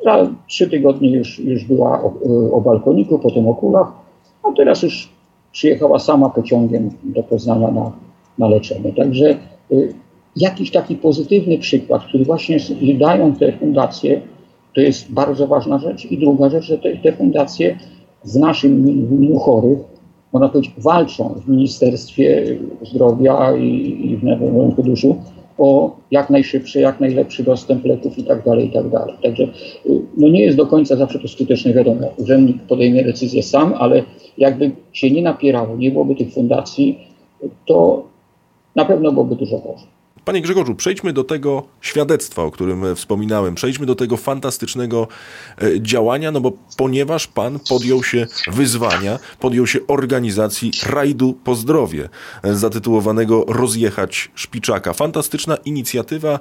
Za 0.04 0.30
trzy 0.48 0.70
tygodnie 0.70 1.10
już, 1.10 1.38
już 1.38 1.64
była 1.64 2.02
o, 2.02 2.12
o 2.52 2.60
balkoniku, 2.60 3.18
potem 3.18 3.48
o 3.48 3.54
kulach, 3.54 3.92
a 4.42 4.52
teraz 4.52 4.82
już 4.82 5.08
przyjechała 5.52 5.98
sama 5.98 6.28
pociągiem 6.28 6.90
do 7.02 7.22
Poznania 7.22 7.70
na, 7.70 7.92
na 8.38 8.48
leczenie. 8.48 8.92
Także 8.92 9.36
y, 9.72 9.94
jakiś 10.36 10.70
taki 10.70 10.96
pozytywny 10.96 11.58
przykład, 11.58 12.04
który 12.04 12.24
właśnie 12.24 12.56
dają 12.98 13.34
te 13.34 13.52
fundacje, 13.52 14.20
to 14.74 14.80
jest 14.80 15.12
bardzo 15.12 15.46
ważna 15.46 15.78
rzecz. 15.78 16.04
I 16.04 16.18
druga 16.18 16.50
rzecz, 16.50 16.64
że 16.64 16.78
te, 16.78 16.96
te 16.96 17.12
fundacje 17.12 17.78
w 18.24 18.36
naszym 18.36 18.88
imieniu 18.88 19.38
chorych, 19.38 19.78
można 20.32 20.48
powiedzieć, 20.48 20.74
walczą 20.78 21.34
w 21.46 21.48
Ministerstwie 21.48 22.58
Zdrowia 22.82 23.56
i, 23.56 23.98
i 24.10 24.16
w 24.16 24.24
Narodowym 24.24 24.72
Funduszu 24.72 25.16
o 25.60 25.96
jak 26.10 26.30
najszybszy, 26.30 26.80
jak 26.80 27.00
najlepszy 27.00 27.42
dostęp 27.42 27.84
leków 27.84 28.18
i 28.18 28.24
tak 28.24 28.44
dalej, 28.44 28.66
i 28.66 28.70
tak. 28.70 28.82
Także 29.22 29.42
y, 29.42 29.48
no 30.16 30.28
nie 30.28 30.42
jest 30.42 30.56
do 30.56 30.66
końca 30.66 30.96
zawsze 30.96 31.18
to 31.18 31.28
skuteczne, 31.28 31.72
wiadomo, 31.72 32.12
urzędnik 32.16 32.62
podejmie 32.62 33.04
decyzję 33.04 33.42
sam, 33.42 33.74
ale 33.78 34.02
jakby 34.38 34.70
się 34.92 35.10
nie 35.10 35.22
napierało, 35.22 35.76
nie 35.76 35.90
byłoby 35.90 36.14
tych 36.14 36.32
fundacji, 36.32 36.98
to 37.66 38.04
na 38.76 38.84
pewno 38.84 39.12
byłoby 39.12 39.36
dużo 39.36 39.58
gorzej. 39.58 39.99
Panie 40.30 40.42
Grzegorzu, 40.42 40.74
przejdźmy 40.74 41.12
do 41.12 41.24
tego 41.24 41.62
świadectwa, 41.80 42.42
o 42.42 42.50
którym 42.50 42.96
wspominałem. 42.96 43.54
Przejdźmy 43.54 43.86
do 43.86 43.94
tego 43.94 44.16
fantastycznego 44.16 45.08
e, 45.62 45.80
działania, 45.80 46.30
no 46.30 46.40
bo 46.40 46.52
ponieważ 46.76 47.26
pan 47.26 47.58
podjął 47.68 48.02
się 48.02 48.26
wyzwania, 48.52 49.18
podjął 49.40 49.66
się 49.66 49.78
organizacji 49.86 50.70
rajdu 50.86 51.38
po 51.44 51.54
zdrowie, 51.54 52.08
e, 52.42 52.54
zatytułowanego 52.54 53.44
Rozjechać 53.48 54.30
Szpiczaka. 54.34 54.92
Fantastyczna 54.92 55.56
inicjatywa. 55.56 56.38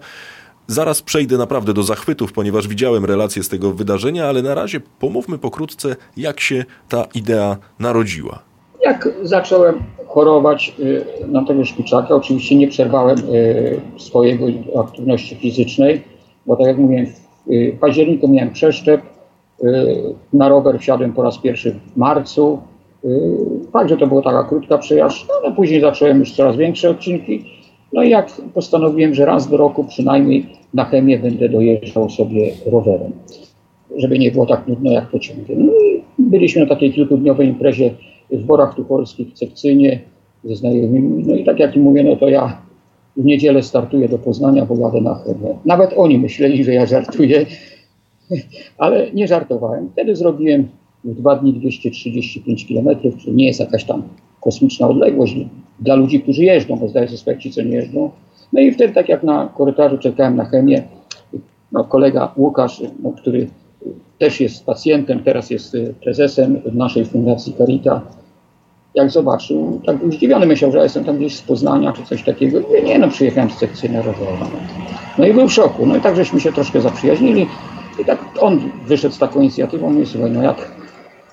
Zaraz 0.68 1.02
przejdę 1.02 1.38
naprawdę 1.38 1.74
do 1.74 1.84
zachwytów, 1.84 2.34
ponieważ 2.34 2.68
widziałem 2.68 3.06
relacje 3.06 3.44
z 3.44 3.50
tego 3.50 3.74
wydarzenia, 3.74 4.28
ale 4.28 4.42
na 4.42 4.56
razie 4.56 4.80
pomówmy 4.80 5.38
pokrótce, 5.38 5.96
jak 6.18 6.40
się 6.40 6.66
ta 6.90 7.04
idea 7.14 7.58
narodziła. 7.80 8.49
Jak 8.84 9.10
zacząłem 9.24 9.84
chorować 10.08 10.74
y, 10.80 11.06
na 11.28 11.46
tego 11.46 11.66
szpiczaka, 11.66 12.16
oczywiście 12.16 12.56
nie 12.56 12.68
przerwałem 12.68 13.18
y, 13.18 13.82
swojego 13.98 14.46
aktywności 14.80 15.36
fizycznej, 15.36 16.02
bo 16.46 16.56
tak 16.56 16.68
jak 16.68 16.78
mówiłem, 16.78 17.06
w 17.48 17.80
październiku 17.80 18.28
miałem 18.28 18.54
przeszczep, 18.54 19.02
y, 19.64 19.66
na 20.34 20.50
rower 20.50 20.80
wsiadłem 20.80 21.14
po 21.14 21.24
raz 21.24 21.38
pierwszy 21.38 21.72
w 21.72 21.98
marcu, 21.98 22.60
także 23.74 23.98
to 23.98 24.08
była 24.08 24.22
taka 24.22 24.44
krótka 24.44 24.78
przejażdżka, 24.78 25.34
ale 25.44 25.56
później 25.56 25.82
zacząłem 25.82 26.20
już 26.20 26.32
coraz 26.32 26.56
większe 26.56 26.90
odcinki. 26.90 27.46
No 27.94 28.04
i 28.04 28.10
jak 28.10 28.32
postanowiłem, 28.54 29.14
że 29.14 29.26
raz 29.26 29.50
do 29.50 29.58
roku 29.58 29.84
przynajmniej 29.84 30.46
na 30.74 30.86
chemię 30.86 31.20
będę 31.20 31.50
dojeżdżał 31.50 32.10
sobie 32.10 32.52
rowerem, 32.72 33.12
żeby 33.98 34.20
nie 34.20 34.32
było 34.32 34.46
tak 34.46 34.68
nudno 34.68 34.92
jak 34.92 35.08
pociągiem. 35.08 35.66
No 35.66 35.74
i 35.74 36.04
byliśmy 36.20 36.62
na 36.62 36.70
takiej 36.70 36.94
kilkudniowej 36.94 37.48
imprezie 37.48 37.92
w 38.32 38.46
Borach 38.46 38.76
Tucholskich, 38.76 39.30
w 39.30 39.34
Cekcynie 39.34 40.00
ze 40.44 40.56
znajomymi. 40.56 41.24
No 41.28 41.36
i 41.36 41.44
tak 41.44 41.60
jak 41.60 41.76
mówię, 41.76 42.04
no 42.04 42.16
to 42.16 42.30
ja 42.30 42.62
w 43.18 43.26
niedzielę 43.26 43.64
startuję 43.64 44.10
do 44.10 44.18
Poznania, 44.18 44.66
bo 44.66 44.76
jadę 44.76 45.02
na 45.02 45.16
chemię. 45.16 45.58
Nawet 45.66 45.94
oni 45.96 46.18
myśleli, 46.18 46.64
że 46.64 46.74
ja 46.74 46.86
żartuję, 46.86 47.46
ale 48.78 49.12
nie 49.12 49.28
żartowałem. 49.28 49.90
Wtedy 49.90 50.16
zrobiłem 50.16 50.68
w 51.04 51.16
dwa 51.16 51.36
dni 51.36 51.54
235 51.54 52.68
km, 52.68 52.98
czyli 53.18 53.36
nie 53.36 53.48
jest 53.48 53.60
jakaś 53.60 53.84
tam 53.84 54.04
kosmiczna 54.42 54.88
odległość 54.88 55.36
dla 55.80 55.96
ludzi, 55.96 56.22
którzy 56.22 56.44
jeżdżą, 56.44 56.76
bo 56.76 56.88
zdaję 56.88 57.08
sobie 57.08 57.18
sprawę, 57.18 57.40
ci, 57.40 57.52
co 57.52 57.62
nie 57.62 57.76
jeżdżą. 57.76 58.12
No 58.54 58.62
i 58.62 58.72
wtedy, 58.72 58.94
tak 58.94 59.10
jak 59.10 59.24
na 59.24 59.50
korytarzu 59.58 59.98
czekałem 59.98 60.36
na 60.36 60.46
chemię, 60.46 60.84
no, 61.72 61.84
kolega 61.84 62.34
Łukasz, 62.38 62.84
no, 63.04 63.12
który 63.12 63.48
też 64.20 64.42
jest 64.42 64.66
pacjentem, 64.66 65.24
teraz 65.24 65.50
jest 65.50 65.76
y, 65.76 65.94
prezesem 66.04 66.62
naszej 66.74 67.06
fundacji 67.06 67.54
Carita, 67.58 68.02
jak 68.96 69.12
zobaczył, 69.12 69.82
tak 69.86 69.98
był 69.98 70.12
zdziwiony, 70.12 70.46
myślał, 70.46 70.72
że 70.72 70.80
jestem 70.80 71.04
tam 71.04 71.18
gdzieś 71.18 71.36
z 71.36 71.42
Poznania 71.42 71.94
czy 71.94 72.04
coś 72.04 72.24
takiego. 72.24 72.60
Mówię, 72.60 72.82
nie 72.82 73.00
no, 73.00 73.08
przyjechałem 73.08 73.50
z 73.50 73.58
sekcji 73.58 73.90
narodowej. 73.90 74.34
No 75.18 75.26
i 75.26 75.34
był 75.34 75.48
w 75.48 75.54
szoku. 75.54 75.86
No 75.86 75.96
i 75.96 76.02
tak 76.02 76.16
żeśmy 76.16 76.40
się 76.40 76.52
troszkę 76.52 76.82
zaprzyjaźnili. 76.82 77.48
I 78.02 78.06
tak 78.06 78.20
on 78.40 78.72
wyszedł 78.86 79.16
z 79.16 79.20
taką 79.20 79.40
inicjatywą, 79.42 79.90
mówi, 79.90 80.06
słuchaj, 80.06 80.32
no 80.32 80.44
jak, 80.44 80.72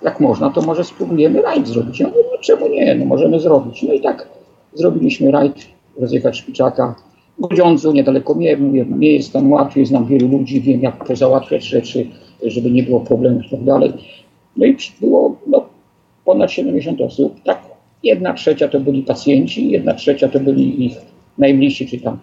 jak 0.02 0.20
można, 0.20 0.50
to 0.50 0.62
może 0.62 0.84
spróbujemy 0.84 1.42
rajd 1.42 1.68
zrobić. 1.68 2.00
Ja 2.00 2.08
mówię, 2.08 2.20
no 2.32 2.38
czemu 2.40 2.68
nie, 2.68 2.94
no 2.94 3.04
możemy 3.04 3.40
zrobić. 3.40 3.82
No 3.82 3.92
i 3.92 4.00
tak 4.00 4.28
zrobiliśmy 4.74 5.30
rajd, 5.30 5.54
rozjechać 6.00 6.36
Szpiczaka. 6.36 6.94
Grudziądzu, 7.38 7.92
niedaleko 7.92 8.34
mnie, 8.34 8.56
mówię, 8.56 8.86
nie 8.88 9.12
jest 9.12 9.32
tam 9.32 9.52
łatwiej, 9.52 9.86
znam 9.86 10.06
wielu 10.06 10.28
ludzi, 10.28 10.60
wiem 10.60 10.80
jak 10.80 11.04
pozałatwiać 11.04 11.64
rzeczy, 11.64 12.06
żeby 12.42 12.70
nie 12.70 12.82
było 12.82 13.00
problemów 13.00 13.46
i 13.46 13.50
tak 13.50 13.64
dalej. 13.64 13.92
No 14.56 14.66
i 14.66 14.76
było 15.00 15.36
no, 15.46 15.68
ponad 16.24 16.50
70 16.50 17.00
osób. 17.00 17.42
Tak, 17.44 17.62
jedna 18.02 18.34
trzecia 18.34 18.68
to 18.68 18.80
byli 18.80 19.02
pacjenci, 19.02 19.70
jedna 19.70 19.94
trzecia 19.94 20.28
to 20.28 20.40
byli 20.40 20.84
ich 20.84 20.96
najbliżsi, 21.38 21.86
czy 21.86 22.00
tam 22.00 22.18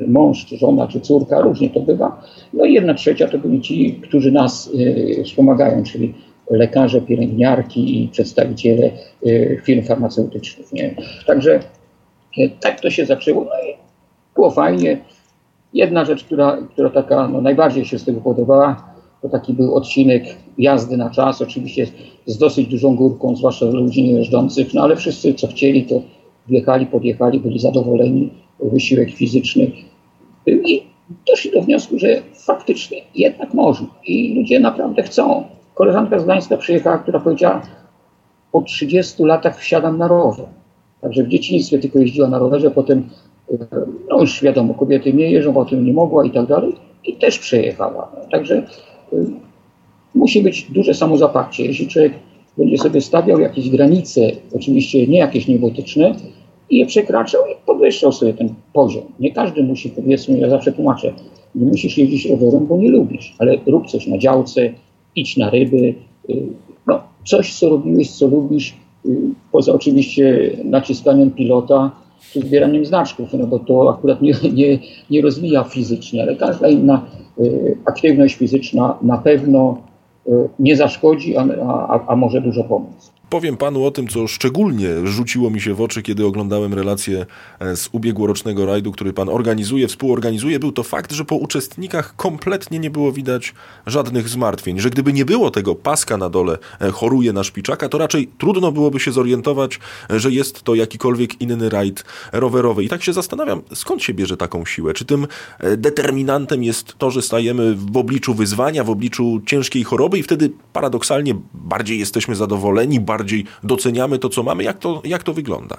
y, 0.00 0.08
mąż, 0.08 0.46
czy 0.46 0.56
żona, 0.56 0.88
czy 0.88 1.00
córka, 1.00 1.40
różnie 1.40 1.70
to 1.70 1.80
bywa. 1.80 2.22
No 2.52 2.64
i 2.64 2.72
jedna 2.72 2.94
trzecia 2.94 3.28
to 3.28 3.38
byli 3.38 3.60
ci, 3.60 4.00
którzy 4.02 4.32
nas 4.32 4.70
y, 4.74 5.22
wspomagają, 5.24 5.82
czyli 5.82 6.14
lekarze, 6.50 7.00
pielęgniarki 7.00 8.02
i 8.02 8.08
przedstawiciele 8.08 8.90
y, 9.26 9.60
firm 9.64 9.82
farmaceutycznych. 9.82 10.72
Nie? 10.72 10.94
Także 11.26 11.60
tak 12.60 12.80
to 12.80 12.90
się 12.90 13.06
zaczęło. 13.06 13.44
No 13.44 13.70
i 13.70 13.85
było 14.36 14.50
fajnie. 14.50 14.98
Jedna 15.74 16.04
rzecz, 16.04 16.24
która, 16.24 16.58
która 16.70 16.90
taka 16.90 17.28
no, 17.28 17.40
najbardziej 17.40 17.84
się 17.84 17.98
z 17.98 18.04
tego 18.04 18.20
podobała, 18.20 18.96
to 19.22 19.28
taki 19.28 19.52
był 19.52 19.74
odcinek 19.74 20.24
jazdy 20.58 20.96
na 20.96 21.10
czas, 21.10 21.42
oczywiście 21.42 21.86
z 22.26 22.38
dosyć 22.38 22.68
dużą 22.68 22.96
górką, 22.96 23.36
zwłaszcza 23.36 23.66
dla 23.66 23.80
ludzi 23.80 24.04
niejeżdżących, 24.04 24.74
no 24.74 24.82
ale 24.82 24.96
wszyscy 24.96 25.34
co 25.34 25.46
chcieli, 25.46 25.84
to 25.84 26.02
wjechali, 26.48 26.86
podjechali, 26.86 27.40
byli 27.40 27.58
zadowoleni, 27.58 28.30
wysiłek 28.60 29.10
fizyczny. 29.10 29.70
I 30.46 30.82
doszli 31.28 31.50
do 31.50 31.62
wniosku, 31.62 31.98
że 31.98 32.22
faktycznie 32.46 32.98
jednak 33.14 33.54
można 33.54 33.86
i 34.06 34.34
ludzie 34.34 34.60
naprawdę 34.60 35.02
chcą. 35.02 35.44
Koleżanka 35.74 36.18
z 36.18 36.24
Gdańska 36.24 36.56
przyjechała, 36.56 36.98
która 36.98 37.20
powiedziała, 37.20 37.62
po 38.52 38.62
30 38.62 39.22
latach 39.22 39.58
wsiadam 39.58 39.98
na 39.98 40.08
rower. 40.08 40.46
Także 41.00 41.24
w 41.24 41.28
dzieciństwie 41.28 41.78
tylko 41.78 41.98
jeździła 41.98 42.28
na 42.28 42.38
rowerze, 42.38 42.70
potem, 42.70 43.08
no 44.10 44.20
już 44.20 44.42
wiadomo, 44.42 44.74
kobiety 44.74 45.12
nie 45.12 45.30
jeżdżą, 45.30 45.54
potem 45.54 45.84
nie 45.84 45.92
mogła 45.92 46.24
i 46.24 46.30
tak 46.30 46.46
dalej. 46.46 46.72
I 47.04 47.12
też 47.16 47.38
przejechała. 47.38 48.12
Także 48.30 48.66
y, 49.12 49.26
musi 50.14 50.42
być 50.42 50.66
duże 50.70 50.94
samozaparcie. 50.94 51.64
Jeśli 51.64 51.88
człowiek 51.88 52.12
będzie 52.58 52.78
sobie 52.78 53.00
stawiał 53.00 53.40
jakieś 53.40 53.70
granice, 53.70 54.20
oczywiście 54.56 55.06
nie 55.06 55.18
jakieś 55.18 55.48
niebotyczne, 55.48 56.14
i 56.70 56.76
je 56.76 56.86
przekraczał 56.86 57.42
i 57.46 57.66
podwyższał 57.66 58.12
sobie 58.12 58.34
ten 58.34 58.54
poziom. 58.72 59.02
Nie 59.20 59.32
każdy 59.32 59.62
musi, 59.62 59.90
powiedzmy, 59.90 60.38
ja 60.38 60.50
zawsze 60.50 60.72
tłumaczę, 60.72 61.12
nie 61.54 61.66
musisz 61.66 61.98
jeździć 61.98 62.26
rowerem, 62.26 62.66
bo 62.66 62.76
nie 62.76 62.90
lubisz, 62.90 63.34
ale 63.38 63.56
rób 63.66 63.86
coś 63.86 64.06
na 64.06 64.18
działce, 64.18 64.72
idź 65.16 65.36
na 65.36 65.50
ryby, 65.50 65.94
y, 66.30 66.42
no, 66.86 67.00
coś, 67.24 67.54
co 67.54 67.68
robiłeś, 67.68 68.10
co 68.10 68.26
lubisz, 68.26 68.74
y, 69.06 69.18
poza 69.52 69.72
oczywiście 69.72 70.50
naciskaniem 70.64 71.30
pilota 71.30 71.90
czy 72.40 72.46
zbieraniem 72.48 72.84
znaczków, 72.84 73.28
no 73.32 73.46
bo 73.46 73.58
to 73.58 73.90
akurat 73.90 74.22
nie, 74.22 74.32
nie, 74.54 74.78
nie 75.10 75.22
rozwija 75.22 75.64
fizycznie, 75.64 76.22
ale 76.22 76.36
każda 76.36 76.68
inna 76.68 77.06
y, 77.38 77.76
aktywność 77.84 78.34
fizyczna 78.34 78.98
na 79.02 79.18
pewno 79.18 79.78
nie 80.58 80.76
zaszkodzi, 80.76 81.36
a, 81.36 81.46
a, 81.68 82.06
a 82.06 82.16
może 82.16 82.40
dużo 82.40 82.64
pomóc. 82.64 83.12
Powiem 83.30 83.56
panu 83.56 83.84
o 83.84 83.90
tym, 83.90 84.08
co 84.08 84.28
szczególnie 84.28 84.88
rzuciło 85.04 85.50
mi 85.50 85.60
się 85.60 85.74
w 85.74 85.80
oczy, 85.80 86.02
kiedy 86.02 86.26
oglądałem 86.26 86.74
relację 86.74 87.26
e, 87.60 87.76
z 87.76 87.88
ubiegłorocznego 87.92 88.66
rajdu, 88.66 88.92
który 88.92 89.12
pan 89.12 89.28
organizuje, 89.28 89.88
współorganizuje. 89.88 90.58
Był 90.58 90.72
to 90.72 90.82
fakt, 90.82 91.12
że 91.12 91.24
po 91.24 91.36
uczestnikach 91.36 92.16
kompletnie 92.16 92.78
nie 92.78 92.90
było 92.90 93.12
widać 93.12 93.54
żadnych 93.86 94.28
zmartwień. 94.28 94.80
Że 94.80 94.90
gdyby 94.90 95.12
nie 95.12 95.24
było 95.24 95.50
tego 95.50 95.74
paska 95.74 96.16
na 96.16 96.30
dole, 96.30 96.58
e, 96.80 96.90
choruje 96.90 97.32
na 97.32 97.44
szpiczaka, 97.44 97.88
to 97.88 97.98
raczej 97.98 98.28
trudno 98.38 98.72
byłoby 98.72 99.00
się 99.00 99.12
zorientować, 99.12 99.80
e, 100.10 100.20
że 100.20 100.30
jest 100.30 100.62
to 100.62 100.74
jakikolwiek 100.74 101.40
inny 101.40 101.68
rajd 101.68 102.04
rowerowy. 102.32 102.84
I 102.84 102.88
tak 102.88 103.02
się 103.02 103.12
zastanawiam, 103.12 103.62
skąd 103.74 104.02
się 104.02 104.14
bierze 104.14 104.36
taką 104.36 104.64
siłę? 104.64 104.94
Czy 104.94 105.04
tym 105.04 105.26
determinantem 105.76 106.64
jest 106.64 106.94
to, 106.98 107.10
że 107.10 107.22
stajemy 107.22 107.74
w 107.74 107.96
obliczu 107.96 108.34
wyzwania, 108.34 108.84
w 108.84 108.90
obliczu 108.90 109.40
ciężkiej 109.46 109.84
choroby 109.84 110.18
i 110.18 110.22
wtedy 110.22 110.50
paradoksalnie 110.72 111.34
bardziej 111.54 111.98
jesteśmy 111.98 112.36
zadowoleni, 112.36 113.00
bardziej 113.00 113.15
doceniamy 113.64 114.18
to, 114.18 114.28
co 114.28 114.42
mamy? 114.42 114.62
Jak 114.62 114.78
to, 114.78 115.02
jak 115.04 115.22
to 115.22 115.32
wygląda? 115.32 115.76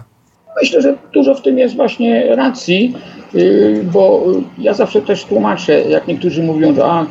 Myślę, 0.61 0.81
że 0.81 0.95
dużo 1.13 1.35
w 1.35 1.41
tym 1.41 1.57
jest 1.57 1.75
właśnie 1.75 2.35
racji, 2.35 2.93
y, 3.35 3.85
bo 3.93 4.25
ja 4.57 4.73
zawsze 4.73 5.01
też 5.01 5.25
tłumaczę, 5.25 5.81
jak 5.81 6.07
niektórzy 6.07 6.43
mówią, 6.43 6.75
że 6.75 6.85
a, 6.85 7.03
y, 7.03 7.07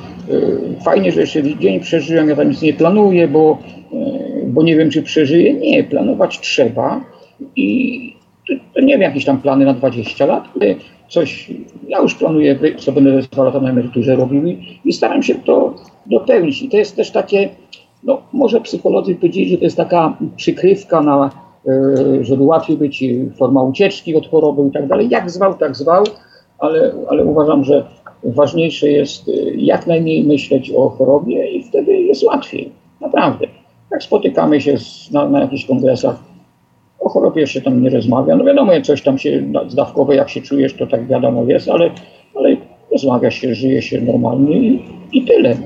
fajnie, 0.84 1.12
że 1.12 1.20
jeszcze 1.20 1.58
dzień 1.58 1.80
przeżyłem, 1.80 2.28
ja 2.28 2.36
tam 2.36 2.48
nic 2.50 2.62
nie 2.62 2.74
planuję, 2.74 3.28
bo, 3.28 3.58
y, 3.92 4.46
bo 4.46 4.62
nie 4.62 4.76
wiem, 4.76 4.90
czy 4.90 5.02
przeżyję. 5.02 5.54
Nie, 5.54 5.84
planować 5.84 6.40
trzeba 6.40 7.00
i 7.56 8.16
nie 8.82 8.92
wiem, 8.92 9.00
jakieś 9.00 9.24
tam 9.24 9.40
plany 9.40 9.64
na 9.64 9.74
20 9.74 10.26
lat, 10.26 10.48
coś, 11.08 11.50
ja 11.88 11.98
już 11.98 12.14
planuję, 12.14 12.58
co 12.78 12.92
będę 12.92 13.22
dwa 13.22 13.44
lata 13.44 13.60
na 13.60 13.70
emeryturze 13.70 14.16
robił 14.16 14.42
i 14.84 14.92
staram 14.92 15.22
się 15.22 15.34
to 15.34 15.74
dopełnić. 16.06 16.62
I 16.62 16.68
to 16.68 16.76
jest 16.76 16.96
też 16.96 17.10
takie, 17.10 17.48
no, 18.04 18.22
może 18.32 18.60
psycholodzy 18.60 19.14
powiedzieli, 19.14 19.48
że 19.48 19.58
to 19.58 19.64
jest 19.64 19.76
taka 19.76 20.16
przykrywka 20.36 21.00
na, 21.00 21.30
e, 21.68 22.24
żeby 22.24 22.42
łatwiej 22.42 22.76
być 22.76 23.04
forma 23.38 23.62
ucieczki 23.62 24.16
od 24.16 24.28
choroby 24.28 24.68
i 24.68 24.70
tak 24.70 24.86
dalej. 24.86 25.08
Jak 25.10 25.30
zwał, 25.30 25.54
tak 25.54 25.76
zwał, 25.76 26.04
ale, 26.58 26.92
ale 27.08 27.24
uważam, 27.24 27.64
że 27.64 27.84
ważniejsze 28.24 28.88
jest 28.88 29.28
e, 29.28 29.32
jak 29.56 29.86
najmniej 29.86 30.24
myśleć 30.24 30.72
o 30.76 30.88
chorobie 30.88 31.50
i 31.50 31.62
wtedy 31.62 31.98
jest 31.98 32.22
łatwiej. 32.22 32.72
Naprawdę. 33.00 33.46
Jak 33.90 34.02
spotykamy 34.02 34.60
się 34.60 34.78
z, 34.78 35.10
na, 35.10 35.28
na 35.28 35.40
jakichś 35.40 35.64
kongresach, 35.64 36.16
o 37.00 37.08
chorobie 37.08 37.46
się 37.46 37.60
tam 37.60 37.82
nie 37.82 37.90
rozmawia. 37.90 38.36
No 38.36 38.44
wiadomo, 38.44 38.72
coś 38.82 39.02
tam 39.02 39.18
się 39.18 39.42
zdawkowe, 39.68 40.16
jak 40.16 40.30
się 40.30 40.42
czujesz, 40.42 40.74
to 40.74 40.86
tak 40.86 41.06
wiadomo 41.06 41.44
jest, 41.44 41.68
ale, 41.68 41.90
ale 42.34 42.56
rozmawia 42.92 43.30
się, 43.30 43.54
żyje 43.54 43.82
się 43.82 44.00
normalnie 44.00 44.58
i, 44.58 44.82
i 45.12 45.22
tyle. 45.22 45.56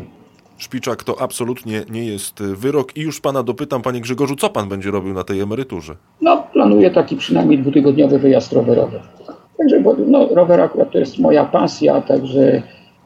Szpiczak 0.60 1.04
to 1.04 1.20
absolutnie 1.20 1.84
nie 1.90 2.04
jest 2.04 2.42
wyrok. 2.42 2.96
I 2.96 3.00
już 3.00 3.20
pana 3.20 3.42
dopytam, 3.42 3.82
panie 3.82 4.00
Grzegorzu, 4.00 4.36
co 4.36 4.50
pan 4.50 4.68
będzie 4.68 4.90
robił 4.90 5.14
na 5.14 5.24
tej 5.24 5.40
emeryturze? 5.40 5.96
No, 6.20 6.44
planuję 6.52 6.90
taki 6.90 7.16
przynajmniej 7.16 7.58
dwutygodniowy 7.58 8.18
wyjazd 8.18 8.52
rowerowy. 8.52 9.00
Także, 9.58 9.80
bo 9.80 9.96
no, 10.06 10.28
rower 10.34 10.60
akurat 10.60 10.92
to 10.92 10.98
jest 10.98 11.18
moja 11.18 11.44
pasja, 11.44 12.00
także 12.00 12.62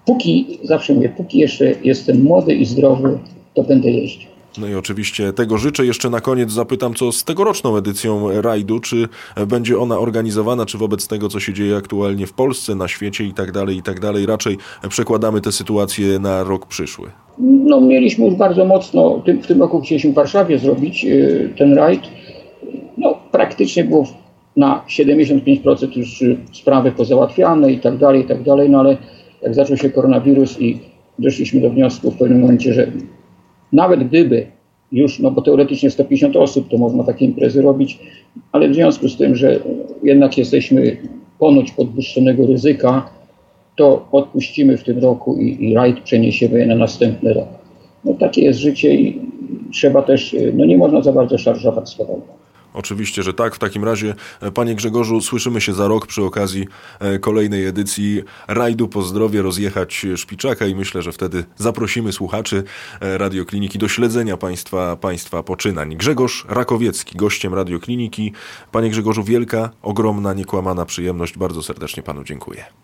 póki, 0.06 0.58
zawsze 0.62 0.94
mówię, 0.94 1.08
póki 1.08 1.38
jeszcze 1.38 1.74
jestem 1.84 2.22
młody 2.22 2.54
i 2.54 2.64
zdrowy, 2.64 3.18
to 3.54 3.62
będę 3.62 3.90
jeździł. 3.90 4.30
No 4.58 4.66
i 4.66 4.74
oczywiście 4.74 5.32
tego 5.32 5.58
życzę. 5.58 5.86
Jeszcze 5.86 6.10
na 6.10 6.20
koniec 6.20 6.52
zapytam, 6.52 6.94
co 6.94 7.12
z 7.12 7.24
tegoroczną 7.24 7.76
edycją 7.76 8.40
rajdu, 8.42 8.80
czy 8.80 9.08
będzie 9.46 9.78
ona 9.78 9.98
organizowana, 9.98 10.66
czy 10.66 10.78
wobec 10.78 11.08
tego, 11.08 11.28
co 11.28 11.40
się 11.40 11.52
dzieje 11.52 11.76
aktualnie 11.76 12.26
w 12.26 12.32
Polsce, 12.32 12.74
na 12.74 12.88
świecie 12.88 13.24
i 13.24 13.34
tak 13.34 13.52
dalej, 13.52 13.76
i 13.76 13.82
tak 13.82 14.00
dalej, 14.00 14.26
raczej 14.26 14.58
przekładamy 14.88 15.40
tę 15.40 15.52
sytuację 15.52 16.18
na 16.18 16.44
rok 16.44 16.66
przyszły? 16.66 17.10
No 17.38 17.80
mieliśmy 17.80 18.26
już 18.26 18.34
bardzo 18.34 18.64
mocno, 18.64 19.22
w 19.42 19.46
tym 19.46 19.60
roku 19.60 19.80
chcieliśmy 19.80 20.10
w 20.10 20.14
Warszawie 20.14 20.58
zrobić 20.58 21.04
y, 21.04 21.50
ten 21.58 21.74
rajd. 21.74 22.00
No 22.98 23.18
praktycznie 23.32 23.84
było 23.84 24.04
na 24.56 24.84
75% 24.88 25.96
już 25.96 26.24
sprawy 26.52 26.92
pozałatwiane 26.92 27.72
i 27.72 27.78
tak 27.78 27.96
dalej, 27.96 28.20
i 28.20 28.24
tak 28.24 28.42
dalej, 28.42 28.70
no 28.70 28.80
ale 28.80 28.96
jak 29.42 29.54
zaczął 29.54 29.76
się 29.76 29.90
koronawirus 29.90 30.60
i 30.60 30.78
doszliśmy 31.18 31.60
do 31.60 31.70
wniosku 31.70 32.10
w 32.10 32.18
pewnym 32.18 32.40
momencie, 32.40 32.74
że 32.74 32.86
nawet 33.72 34.08
gdyby 34.08 34.46
już, 34.92 35.18
no 35.18 35.30
bo 35.30 35.42
teoretycznie 35.42 35.90
150 35.90 36.36
osób 36.36 36.68
to 36.68 36.78
można 36.78 37.04
takie 37.04 37.24
imprezy 37.24 37.62
robić, 37.62 37.98
ale 38.52 38.68
w 38.68 38.74
związku 38.74 39.08
z 39.08 39.16
tym, 39.16 39.36
że 39.36 39.60
jednak 40.02 40.38
jesteśmy 40.38 40.96
ponoć 41.38 41.72
podwyższonego 41.72 42.46
ryzyka, 42.46 43.10
to 43.76 44.08
odpuścimy 44.12 44.76
w 44.76 44.84
tym 44.84 44.98
roku 44.98 45.36
i, 45.36 45.70
i 45.70 45.74
rajd 45.74 46.00
przeniesiemy 46.00 46.66
na 46.66 46.74
następny 46.74 47.34
rok. 47.34 47.48
No 48.04 48.14
takie 48.14 48.42
jest 48.42 48.58
życie 48.58 48.94
i 48.94 49.20
trzeba 49.72 50.02
też, 50.02 50.36
no 50.54 50.64
nie 50.64 50.76
można 50.76 51.02
za 51.02 51.12
bardzo 51.12 51.38
szarżować 51.38 51.96
chorobą. 51.96 52.22
Oczywiście, 52.74 53.22
że 53.22 53.34
tak. 53.34 53.54
W 53.54 53.58
takim 53.58 53.84
razie, 53.84 54.14
e, 54.40 54.50
panie 54.50 54.74
Grzegorzu, 54.74 55.20
słyszymy 55.20 55.60
się 55.60 55.74
za 55.74 55.88
rok 55.88 56.06
przy 56.06 56.22
okazji 56.22 56.66
e, 57.00 57.18
kolejnej 57.18 57.66
edycji 57.66 58.22
Rajdu 58.48 58.88
po 58.88 59.02
zdrowie 59.02 59.42
rozjechać 59.42 60.06
Szpiczaka 60.16 60.66
i 60.66 60.74
myślę, 60.74 61.02
że 61.02 61.12
wtedy 61.12 61.44
zaprosimy 61.56 62.12
słuchaczy 62.12 62.62
e, 63.00 63.18
Radiokliniki 63.18 63.78
do 63.78 63.88
śledzenia 63.88 64.36
państwa, 64.36 64.96
państwa 64.96 65.42
poczynań. 65.42 65.96
Grzegorz 65.96 66.46
Rakowiecki, 66.48 67.16
gościem 67.16 67.54
Radiokliniki. 67.54 68.32
Panie 68.72 68.90
Grzegorzu, 68.90 69.22
wielka, 69.22 69.70
ogromna, 69.82 70.32
niekłamana 70.32 70.84
przyjemność. 70.84 71.38
Bardzo 71.38 71.62
serdecznie 71.62 72.02
panu 72.02 72.24
dziękuję. 72.24 72.83